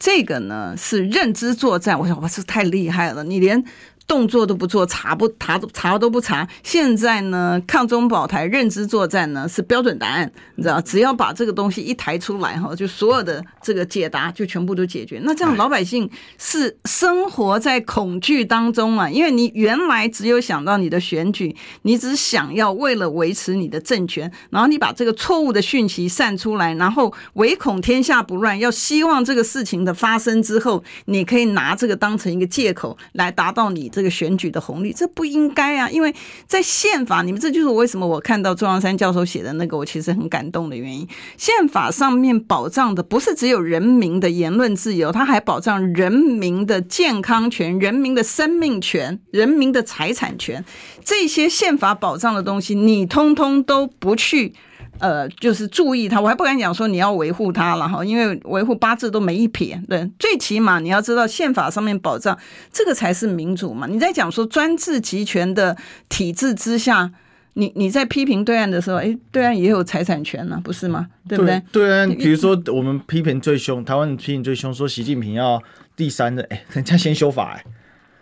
[0.00, 1.96] 这个呢是认知作战。
[1.96, 3.62] 我想哇，这太厉害了，你连。
[4.06, 6.46] 动作都不做，查不查都查都不查。
[6.62, 15.20] 现在呢，抗中保台认知作战呢是标准答案，你知道，只要把这个东西一抬出来哈，就所有的这个解答就全部都解决。
[15.24, 33.91] 那这样老百姓是生活在恐惧当中啊，因为你原来只有想到你的选举，你只想要为了维持你的政权，然后你把这个错误的讯息散出来，然后唯恐天下不乱，要希望这个事情的发生之后，你可以拿这个当成一个借口来达到你。
[33.92, 35.88] 这个选举的红利，这不应该啊！
[35.90, 36.12] 因为
[36.46, 41.06] 在宪法，你们这就是为什么我看到钟阳山教授写的那个，我其实很感动的原因。
[41.36, 50.64] 宪法上面保障的不是只有人民的言论自由，它还保障人民的健康权、人民的生命权、人民的财产权。
[51.04, 54.54] 这些宪法保障的东西，你通通都不去。
[54.98, 59.82] 呃，就是注意他，我还不敢讲说你要维护他了哈，因为维护八字都没一撇。
[59.88, 62.38] 对，最起码你要知道宪法上面保障
[62.72, 63.88] 这个才是民主嘛。
[63.88, 65.76] 你在讲说专制集权的
[66.08, 67.10] 体制之下，
[67.54, 71.08] 你你在批评对岸的时候，哎，对岸也有财产权呢，不是吗？
[71.26, 71.60] 对不对？
[71.72, 75.60] 对岸，比如说我们批评最凶，台湾批评最凶，说习近平要
[75.96, 77.64] 第三的，哎，人家先修法，哎，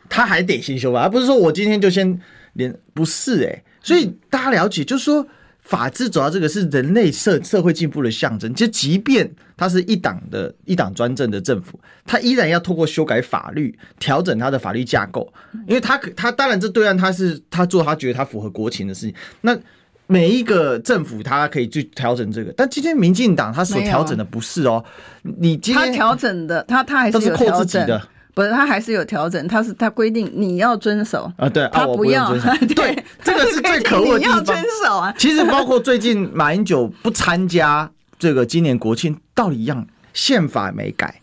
[0.09, 2.19] 他还得先修法，而不是说我今天就先
[2.55, 5.27] 连，不是哎，所以大家了解，就是说。
[5.71, 15.33] 法治走到这个是人类社社会进步的象征，就即便他是一党的一党专政的政府，他依然要透过修改法律调整他的法律架构，
[15.69, 19.57] 因为他他当然这对岸他是他做他觉得他符合国情的事情，那
[20.09, 24.85] 每一个政府他可以去调整这个，但今天民进党他所调整的不是哦，
[25.23, 27.87] 你今天他调整的他他还是有调整。
[27.87, 28.03] 的。
[28.41, 29.47] 不是，他还是有调整。
[29.47, 32.33] 他是他规定你要遵守啊，对，他不要。
[32.75, 34.33] 对，这个是最可恶的地方。
[34.33, 35.13] 你要遵守啊。
[35.19, 41.21] 其实包括最近马英九不参加这个今年国庆，道理一样，宪法没改，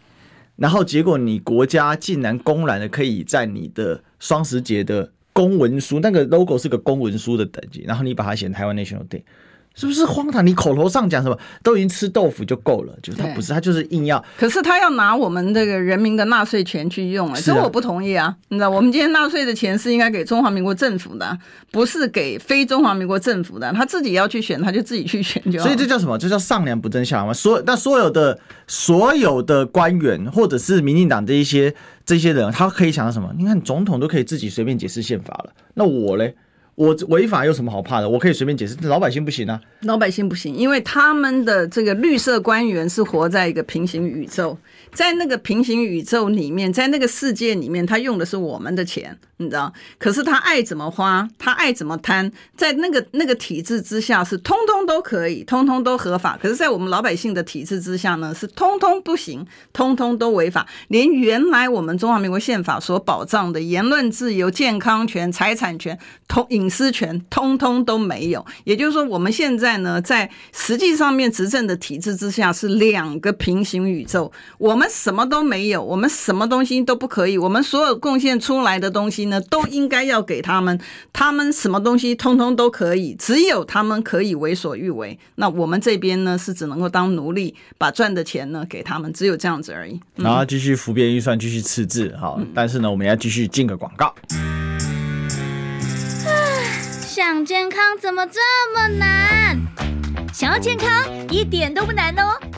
[0.57, 9.23] 然后结果你国家竟然公然的可以在你的双十节的公文书，那个 logo 是个公文书的等级，然后你把它写台湾 National Day。
[9.77, 10.45] 是不是荒唐？
[10.45, 14.23] 你口头上讲什么都已经吃豆腐就够了，就是他不是，他就是硬要。
[14.35, 18.35] 可是他要拿我们这个人民的纳税钱去用，哎，这我不同意啊！
[18.49, 21.37] 你知道，我们今天纳税的钱是应该给中华民国政府的，
[21.71, 23.71] 不是给非中华民国政府的。
[23.71, 25.65] 他自己要去选，他就自己去选就好。
[25.65, 26.17] 所以这叫什么？
[26.17, 27.33] 这叫上梁不正下梁歪。
[27.35, 33.31] 所那所有的所有的官员或者是民进党这一些这些人，他可以想到什么？
[33.37, 36.35] 你看总统都可以自己随便解释宪法了，那我嘞？
[36.77, 38.07] 我违法有什么好怕的？
[38.07, 39.59] 我可以随便解释，老百姓不行啊！
[39.81, 44.55] 老百姓不行，因为他们的这个绿色官员是活在一个平行宇宙。
[44.97, 49.71] 在那个平行宇宙里面，在那个世界里面，他用的是我们的钱，你知道？
[49.99, 56.35] 可是他爱怎么花，他爱怎么贪，在那个那个体制之下是通通都可以，通通都合法。
[56.41, 60.65] 可是，在我们老百姓的体制之下呢，是通通不行，通通都违法。
[60.87, 65.95] 连原来我们中华民国宪法所保障的言论自由、健康权、财产权、
[66.27, 68.43] 通隐私权，通通都没有。
[68.63, 74.86] 也就是说，我们现在呢，在实际上面执政的体制之下是两个平行宇宙，我们。
[74.89, 77.37] 什么都没有，我们什么东西都不可以。
[77.37, 80.79] 我们所有贡献出来的东西呢，都应该要给他们。
[81.11, 85.17] 他们什么东西通通都可以，只有他们可以为所欲为。
[85.35, 89.99] 那我们这边呢，是只能够当奴隶，把赚的钱呢给他们，只有这样子而已。
[90.15, 92.15] 然后继续扶编预算，继续赤字。
[92.19, 94.13] 好，但是呢，我们要继续进个广告。
[97.01, 98.39] 想健康怎么这
[98.73, 99.59] 么难？
[100.31, 102.37] 想要健康一点都不难哦。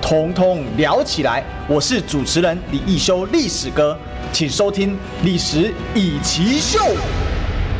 [0.00, 1.44] 通通聊起来！
[1.68, 3.98] 我是主持人李一修，历史哥，
[4.32, 4.92] 请收听
[5.24, 6.78] 《历史易起秀》。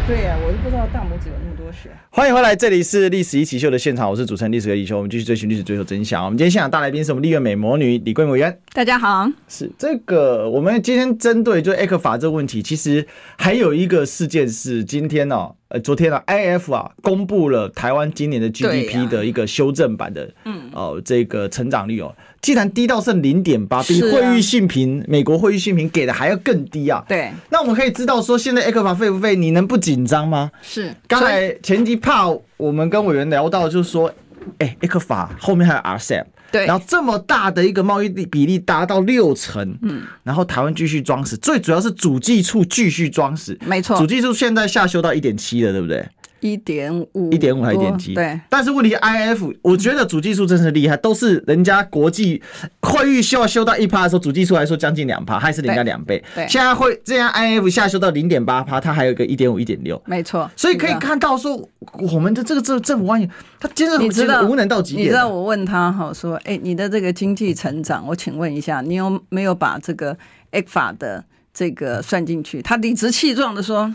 [0.06, 1.90] 对呀、啊，我都不知道大拇指有那么多血。
[2.10, 4.96] 欢迎回来，这里是《历史一起秀》的现场，我是主持人历史哥易修。
[4.96, 6.24] 我们继续追寻历史，追求真相。
[6.24, 8.58] 我们今天现场大来宾是我们丽苑美魔女李桂委员。
[8.72, 10.48] 大家好，是这个。
[10.48, 13.06] 我们今天针对就 ECFA 这个问题，其实
[13.36, 15.54] 还有一个事件是今天哦。
[15.70, 27.04] 呃，昨天啊，IF 啊公布了台湾今年的 GDP 的一个修正版的，嗯、啊，哦，这个成长率哦，竟然低到剩零点八，比会议信评、美国会议信评给的还要更低啊。
[27.06, 29.36] 对，那我们可以知道说，现在 ECFA 废不废？
[29.36, 30.50] 你能不紧张吗？
[30.62, 30.94] 是。
[31.06, 34.10] 刚才前几怕我们跟委员聊到，就是说，
[34.60, 36.24] 哎，ECFA 后面还有 RCEP。
[36.50, 46.06] 对，然后这么大的一个贸易比例达到六成，嗯，然后台湾继续装死，最主要是主计处继续装死，没错，主计处现在下修到一点七了，对不对？
[46.40, 48.40] 一点五，一点五还一点七，对。
[48.48, 52.40] 但是问题，IF，我觉得主技术真是厉害，都是人家国际
[52.82, 56.22] 惠誉修要修到一趴的时候，主技术来说将近两趴，还是人家两倍。
[56.34, 60.50] 对，现在会这样，IF 下修到零点八趴，它还有一个一点五、一点六，没错。
[60.56, 61.68] 所以可以看到说，
[62.12, 63.28] 我们的这个这政府官员，
[63.58, 65.06] 他真的你知道无能到极点。
[65.06, 70.16] 你知道我问他哈说，哎、欸，你的这个经济成长，我请问一下，你有没有把这个
[70.52, 72.62] ECFA 的这个算进去？
[72.62, 73.92] 他理直气壮的说。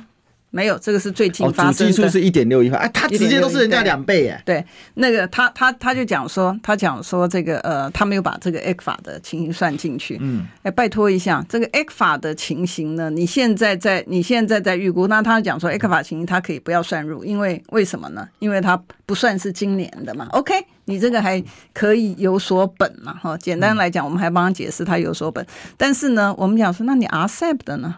[0.55, 1.91] 没有，这个是最近发生的。
[1.91, 4.39] 基数是一点六一块，哎，他直接都是人家两倍哎。
[4.45, 10.19] 对，那个他他他就讲说，他讲说这个呃，他没有把这个 ECFA 的情形算进去。
[10.21, 18.29] 嗯，哎，拜托一下，这个 ECFA 的情形呢，你现在在你现在在预估，那他讲说 ECFA 情形他可以不要算入，因为为什么呢？
[18.37, 20.27] 因为它不算是今年的嘛。
[20.33, 20.53] OK，
[20.85, 21.43] 你这个还
[21.73, 23.15] 可以有所本嘛？
[23.15, 25.43] 哈，简单来讲，我们还帮他解释他有所本。
[25.77, 27.95] 但是呢，我们讲说，那你 RCEP 的呢？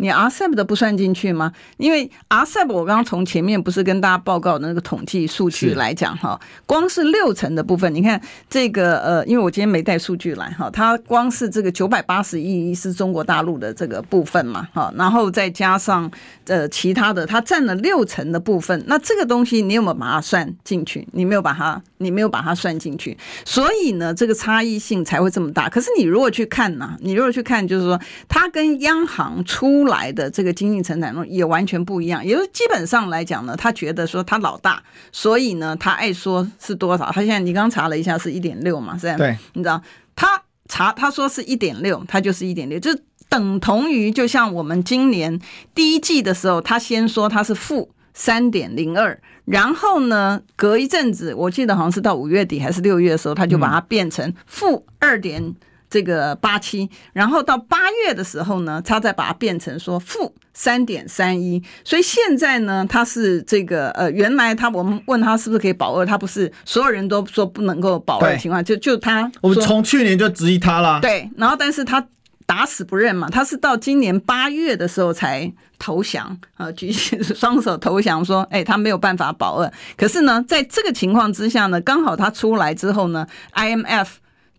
[0.00, 1.52] 你 RCEP 的不算进去吗？
[1.76, 16.10] 因为 RCEP 我刚刚从前面不是跟大家报告的那个统计数据来讲哈，光是六成的部分，你看这个呃，因为我今天没带数据来哈，它光是这个九百八十亿是中国大陆的这个部分嘛哈，然后再加上
[16.46, 21.06] 呃其他的，它占了六成的部分，那这个东西你有没有把它算进去？
[21.12, 25.68] 你没有把它，你没有把它算进去，所以呢，这个差异性才会这么大。
[25.68, 34.82] 可是你如果去看呢，你如果去看，就是说它跟央行出来的这个经济成长中也完全不一样，也就是基本上来讲呢，他觉得说他老大，
[35.12, 37.12] 所以呢，他爱说是多少。
[37.12, 39.16] 他现在你刚查了一下是一点六嘛，是吧？
[39.16, 39.82] 对，你知道
[40.16, 42.90] 他查他说是一点六，他就是一点六，就
[43.28, 45.38] 等同于就像我们今年
[45.74, 55.54] 第一季的时候，他先说他是负三点零二，然后呢，隔一阵子，我记得好像是到五月底还是六月的时候，他就把它变成负二点。
[55.90, 57.76] 这个八七，然后到八
[58.06, 72.06] 月的时候呢，他再把它变成说负三点三一，所以现在呢，他是这个呃，原来他我们问他是不是可以保二，他不是所有人都说不能够保二的情况，就就他，我们从去年就质疑他了，对，然后但是他
[72.46, 84.06] 打死不认嘛，他是到今年八月的时候才投降啊，举起双手投降说，哎，他没有办法保二，可是呢，在这个情况之下呢，刚好他出来之后呢，IMF。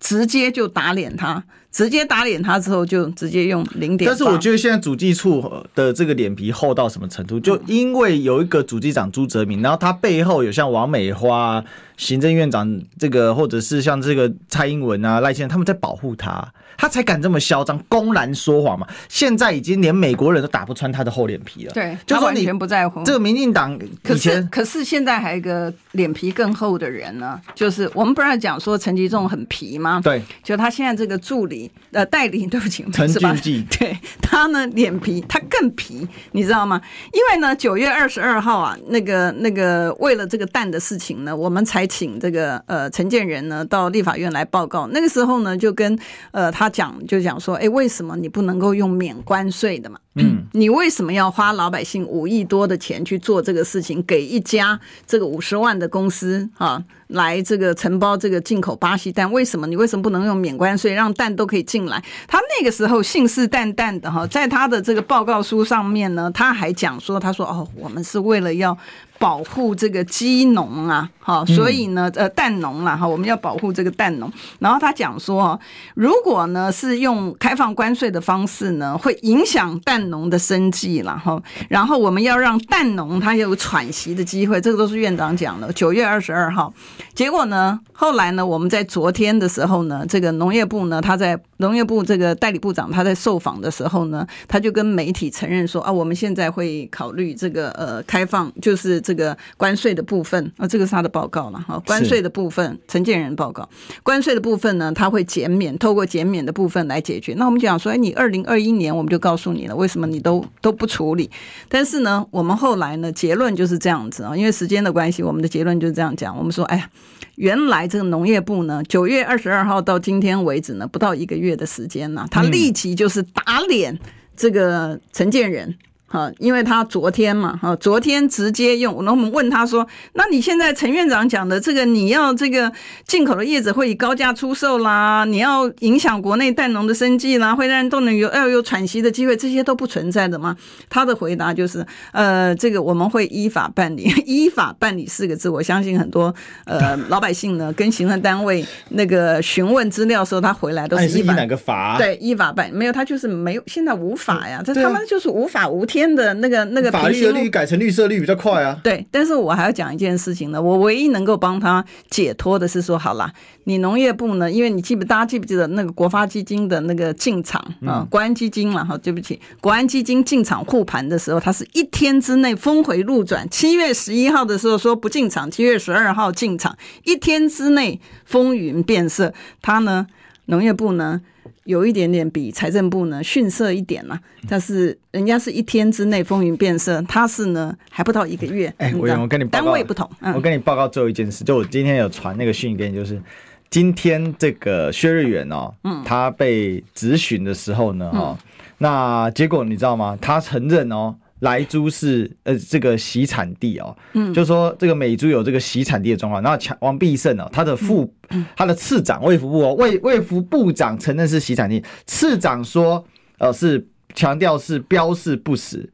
[0.02, 1.42] 直接就打脸他，
[1.72, 4.10] 直接打脸他之后就直接用零点。
[4.10, 5.42] 但是我觉得现在主计处
[5.74, 7.40] 的这个脸皮厚到什么程度？
[7.40, 11.64] 就因为有一个主计长朱泽民，然后他背后有像王美花、
[11.96, 16.52] 行政院长这个，或者是像这个蔡英文啊、赖清德他们在保护他。
[16.82, 18.88] 他才敢这么嚣张，公然说谎嘛！
[19.08, 21.74] 现在已经连美国人都打不穿他的厚脸皮了。
[21.74, 23.78] 对，就说你完全不在乎这个民进党。
[24.04, 30.02] 可是，可是现在还有一个脸皮更厚的人呢，就是我们不是讲说陈吉仲很皮吗？
[30.04, 36.82] 对，就他现在这个助理呃代理，对不起，陈俊记， 对他呢脸皮他更皮，你知道吗？
[37.14, 44.88] 因为呢九月二十二号啊，那个那个为了这个蛋的事情呢，我们才请这个呃陈建仁呢到立法院来报告。
[44.88, 45.96] 那个时候呢，就跟
[46.32, 46.71] 呃他。
[46.72, 50.00] 讲就讲说，哎，为什么你不能够用免关税的嘛？
[50.16, 59.32] 嗯，你为什么要花老百姓五亿多的钱去做这个事情，给一家这个五十万的公司啊，来这个承包这个进口巴西蛋？
[59.32, 62.04] 为什么你为什么不能用免关税，让蛋都可以进来？
[62.28, 68.78] 他那个时候信誓旦旦的哈，在他的这个报告书上面呢，他还讲说，他说哦，我们是为了要。
[69.20, 74.28] 保护这个鸡农啊，好，所以呢，呃，蛋农啦，哈，我们要保护这个蛋农。
[74.58, 75.60] 然后他讲说，
[75.94, 81.42] 如果呢是用开放关税的方式呢，会影响蛋农的生计了，哈。
[81.70, 85.72] 然后我们要让蛋农他有喘息的机会，这个都是院长讲的。
[85.74, 86.74] 九月二十二号，
[87.14, 99.00] 结果呢，后来呢，我们在昨天的时候呢，这个农业部呢，他在农业部这个代理部长他在受访的时候呢，他就跟媒体承认说啊，我们现在会考虑这个呃开放，就是。
[99.02, 101.78] 这个关税的部分啊，这个是他的报告了哈。
[101.86, 103.68] 关税的部分，陈建仁报告，
[104.04, 107.34] 关税的部分呢，他会减免，透过减免的部分来解决。
[107.34, 111.30] 那我们讲说，哎，你二零二一年我们就告诉你了，为什么你都都不处理？
[111.68, 116.38] 但是呢，我们后来呢，结论就是这样子啊，因为时间的关系，我们的结论就是这样讲。
[116.38, 116.90] 我们说，哎呀，
[117.36, 123.98] 原来这个农业部呢，九月二十二号到今天为止呢，不到一个月的时间呢，他立即就是打脸
[124.36, 125.76] 这个陈建仁。
[126.12, 132.70] 哈，因为他昨天嘛，哈，昨天直接用，然后我们问他说，那你现在陈院长讲的这个，你要这个
[133.08, 140.58] 进口的叶子会以高价出售啦，你要影响国内蛋农的生计啦，会让人都能有要有喘息的机会，这些都不存在的吗？
[140.90, 146.36] 他的回答就是，呃，这个我们会依法办理， 依法办理四个字，我相信很多
[146.66, 151.98] 呃老百姓呢跟行政单位那个询问资料的时候，他回来都是依法哪个法？
[151.98, 156.01] 对，依法办，没有他就是没有，现在无法呀，这他们就是无法无天。
[156.16, 158.80] 的那个那个法律的率改成绿色率比较快啊。
[158.84, 160.62] 对，但是我还要讲一件事情呢。
[160.62, 163.32] 我唯一能够帮他解脱的是说，好啦，
[163.66, 173.48] 你农业部呢，因为你记不大家记不记得那个国发基金的那个进场啊，国安基金了哈，对不起，国安基金进场护盘的时候，它是一天之内峰回路转。
[173.50, 179.34] 七月十一号的时候说不进场，七月十二号进场，一天之内风云变色。
[179.62, 180.08] 它呢，
[180.46, 181.22] 农业部呢？
[181.66, 188.74] 有一点点比财政部呢逊色一点啦，但是人家是一天之内风云变色，他是呢还不到一个月。
[188.78, 193.22] 哎，我我跟你报告单位不同，我跟你报告最后一件事，就我今天有传那个讯息给你，就是
[193.70, 198.38] 今天这个薛瑞元哦，嗯，他被质询的时候呢，哦，
[198.80, 200.18] 那结果你知道吗？
[200.22, 201.16] 他承认哦。
[201.42, 208.12] 莱猪是呃这个洗产地哦，嗯，就说这个美猪有这个洗产地的状况，然后强王必胜哦，他的副
[208.56, 213.04] 他的次长卫福部哦卫卫福部长承认是洗产地，次长说
[213.38, 213.86] 呃是
[214.16, 215.90] 强调是标示不实，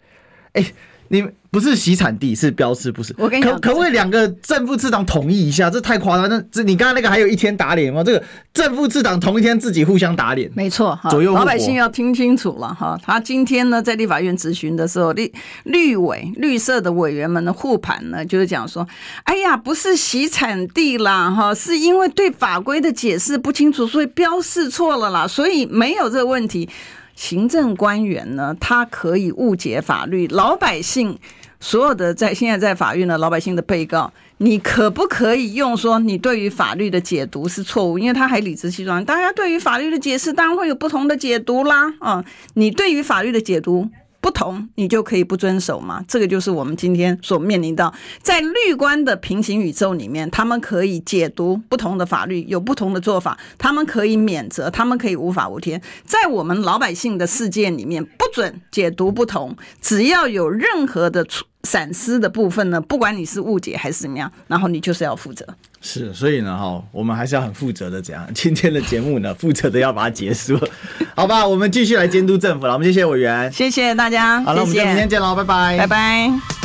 [0.54, 0.74] 哎、欸，
[1.10, 1.28] 你。
[1.50, 3.16] 不是洗产地，是标示不是。
[3.18, 5.70] 我跟你讲，可可不可以两个正副次长统一一下？
[5.70, 6.30] 这太夸张。
[6.30, 8.04] 那这你刚刚那个还有一天打脸吗？
[8.04, 8.22] 这个
[8.54, 11.10] 正副次长同一天自己互相打脸，没错哈。
[11.10, 13.00] 左右老百姓要听清楚了哈。
[13.02, 15.32] 他今天呢在立法院质询的时候，绿
[15.64, 18.86] 绿委绿色的委员们的护盘呢，就是讲说，
[19.24, 26.70] 哎呀，不是洗产地啦哈，是因为对法规的解释不清楚，所以标示错了啦，所以没有这个问题。
[27.18, 31.18] 行政官员呢，他可以误解法律，老百姓
[31.60, 37.98] 所有的在现在在法院的老百姓的被告，你可不可以用说你对于法律的解读是错误？
[37.98, 42.24] 因为他还理直气壮，大家对于法律的解释当然会有不同的解读啦啊！
[42.54, 43.90] 你对于法律的解读。
[44.28, 46.04] 不同，你就可以不遵守吗？
[46.06, 55.82] 这个就是我们今天所面临到，在律观的平行宇宙里面，他们可以解读不同的法律，有不同的做法，他们可以免责，他们可以无法无天。
[56.04, 61.26] 在我们老百姓的世界里面，不准解读不同，只要有任何的
[61.64, 65.48] 闪失的部分呢，不管你是误解还是怎么样，然后你就是要负责。
[65.90, 70.60] 是，所以呢，哈，我们还是要很负责的，这 样今天的节目呢，负责的要把它结束，
[71.16, 71.48] 好吧？
[71.48, 72.74] 我们继续来监督政府了。
[72.74, 74.42] 我们谢谢委员，谢谢大家。
[74.42, 76.57] 好了，我们就明天见喽，拜拜，拜拜。